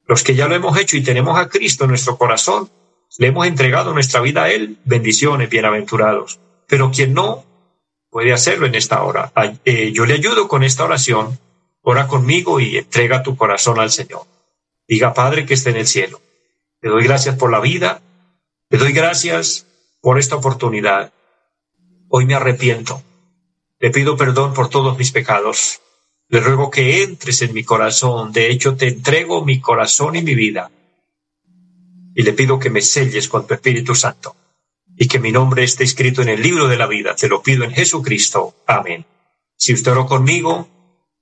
Los 0.07 0.23
que 0.23 0.35
ya 0.35 0.47
lo 0.47 0.55
hemos 0.55 0.79
hecho 0.79 0.97
y 0.97 1.03
tenemos 1.03 1.39
a 1.39 1.49
Cristo 1.49 1.85
en 1.85 1.91
nuestro 1.91 2.17
corazón, 2.17 2.71
le 3.19 3.29
hemos 3.29 3.47
entregado 3.47 3.93
nuestra 3.93 4.21
vida 4.21 4.45
a 4.45 4.51
Él, 4.51 4.79
bendiciones, 4.85 5.49
bienaventurados. 5.49 6.41
Pero 6.69 6.91
quien 6.91 7.15
no, 7.15 7.45
puede 8.11 8.33
hacerlo 8.33 8.67
en 8.67 8.75
esta 8.75 9.03
hora. 9.03 9.33
Eh, 9.65 9.93
yo 9.93 10.05
le 10.07 10.15
ayudo 10.15 10.47
con 10.47 10.63
esta 10.63 10.85
oración. 10.85 11.39
Ora 11.83 12.07
conmigo 12.07 12.61
y 12.61 12.77
entrega 12.79 13.23
tu 13.23 13.37
corazón 13.37 13.79
al 13.79 13.91
Señor. 13.91 14.23
Diga, 14.87 15.15
Padre 15.15 15.47
que 15.47 15.55
esté 15.55 15.71
en 15.71 15.77
el 15.77 15.87
cielo 15.87 16.21
le 16.85 16.91
doy 16.91 17.05
gracias 17.05 17.37
por 17.37 17.51
la 17.51 17.61
vida. 17.61 18.03
Le 18.69 18.77
doy 18.77 18.93
gracias 18.93 19.67
por 20.03 20.19
esta 20.19 20.37
oportunidad. 20.37 21.15
Hoy 22.11 22.27
me 22.27 22.35
arrepiento. 22.35 23.03
Le 23.79 23.91
pido 23.91 24.19
perdón 24.19 24.53
por 24.53 24.69
todos 24.69 24.99
mis 24.99 25.11
pecados. 25.11 25.81
Le 26.29 26.41
ruego 26.41 26.71
que 26.71 27.03
entres 27.03 27.41
en 27.41 27.55
mi 27.55 27.65
corazón. 27.65 28.33
De 28.33 28.51
hecho, 28.51 28.77
te 28.77 28.89
entrego 28.89 29.43
mi 29.47 29.61
corazón 29.61 30.15
y 30.17 30.21
mi 30.21 30.35
vida. 30.35 30.71
Y 32.15 32.23
le 32.23 32.35
pido 32.35 32.59
que 32.59 32.69
me 32.69 32.83
selles 32.83 33.31
con 33.31 33.47
tu 33.47 33.55
Espíritu 33.55 33.95
Santo 33.95 34.37
y 34.95 35.09
que 35.09 35.19
mi 35.19 35.33
nombre 35.33 35.65
esté 35.65 35.85
escrito 35.85 36.21
en 36.21 36.29
el 36.29 36.43
libro 36.43 36.69
de 36.69 36.77
la 36.77 36.87
vida. 36.87 37.17
Te 37.17 37.29
lo 37.29 37.43
pido 37.43 37.65
en 37.65 37.71
Jesucristo. 37.71 38.57
Amén. 38.67 39.07
Si 39.57 39.73
usted 39.73 39.93
oró 39.93 40.05
conmigo, 40.05 40.69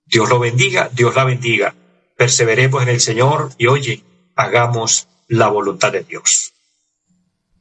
Dios 0.07 0.29
lo 0.29 0.41
bendiga, 0.41 0.91
Dios 0.93 1.15
la 1.15 1.23
bendiga. 1.23 1.73
Perseveremos 2.17 2.83
en 2.83 2.89
el 2.89 3.01
Señor 3.01 3.53
y 3.59 3.69
oye, 3.69 4.03
hagamos 4.35 5.07
la 5.33 5.49
voluntad 5.49 5.91
de 5.93 6.03
Dios. 6.05 6.53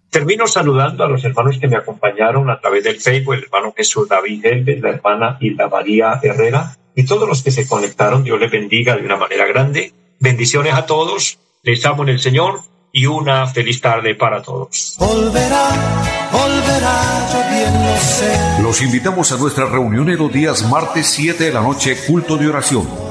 Termino 0.09 0.45
saludando 0.45 1.05
a 1.05 1.07
los 1.07 1.23
hermanos 1.23 1.57
que 1.57 1.69
me 1.69 1.77
acompañaron 1.77 2.49
a 2.49 2.59
través 2.59 2.83
del 2.83 2.99
Facebook, 2.99 3.35
el 3.35 3.43
hermano 3.43 3.73
Jesús 3.75 4.09
David 4.09 4.45
Helves, 4.45 4.81
la 4.81 4.89
hermana 4.89 5.37
Hilda 5.39 5.69
María 5.69 6.19
Herrera 6.21 6.75
y 6.93 7.05
todos 7.05 7.27
los 7.29 7.41
que 7.41 7.51
se 7.51 7.65
conectaron. 7.65 8.25
Dios 8.25 8.37
les 8.41 8.51
bendiga 8.51 8.97
de 8.97 9.05
una 9.05 9.15
manera 9.15 9.45
grande. 9.45 9.93
Bendiciones 10.19 10.73
a 10.73 10.85
todos. 10.85 11.39
Les 11.63 11.85
amo 11.85 12.03
en 12.03 12.09
el 12.09 12.19
Señor 12.19 12.59
y 12.91 13.05
una 13.05 13.47
feliz 13.47 13.79
tarde 13.79 14.15
para 14.15 14.41
todos. 14.41 14.97
Los 18.61 18.81
invitamos 18.81 19.31
a 19.31 19.37
nuestra 19.37 19.65
reunión 19.65 20.09
en 20.09 20.17
los 20.17 20.33
días 20.33 20.69
martes 20.69 21.07
7 21.07 21.41
de 21.45 21.53
la 21.53 21.61
noche, 21.61 21.95
culto 22.05 22.35
de 22.35 22.49
oración 22.49 23.10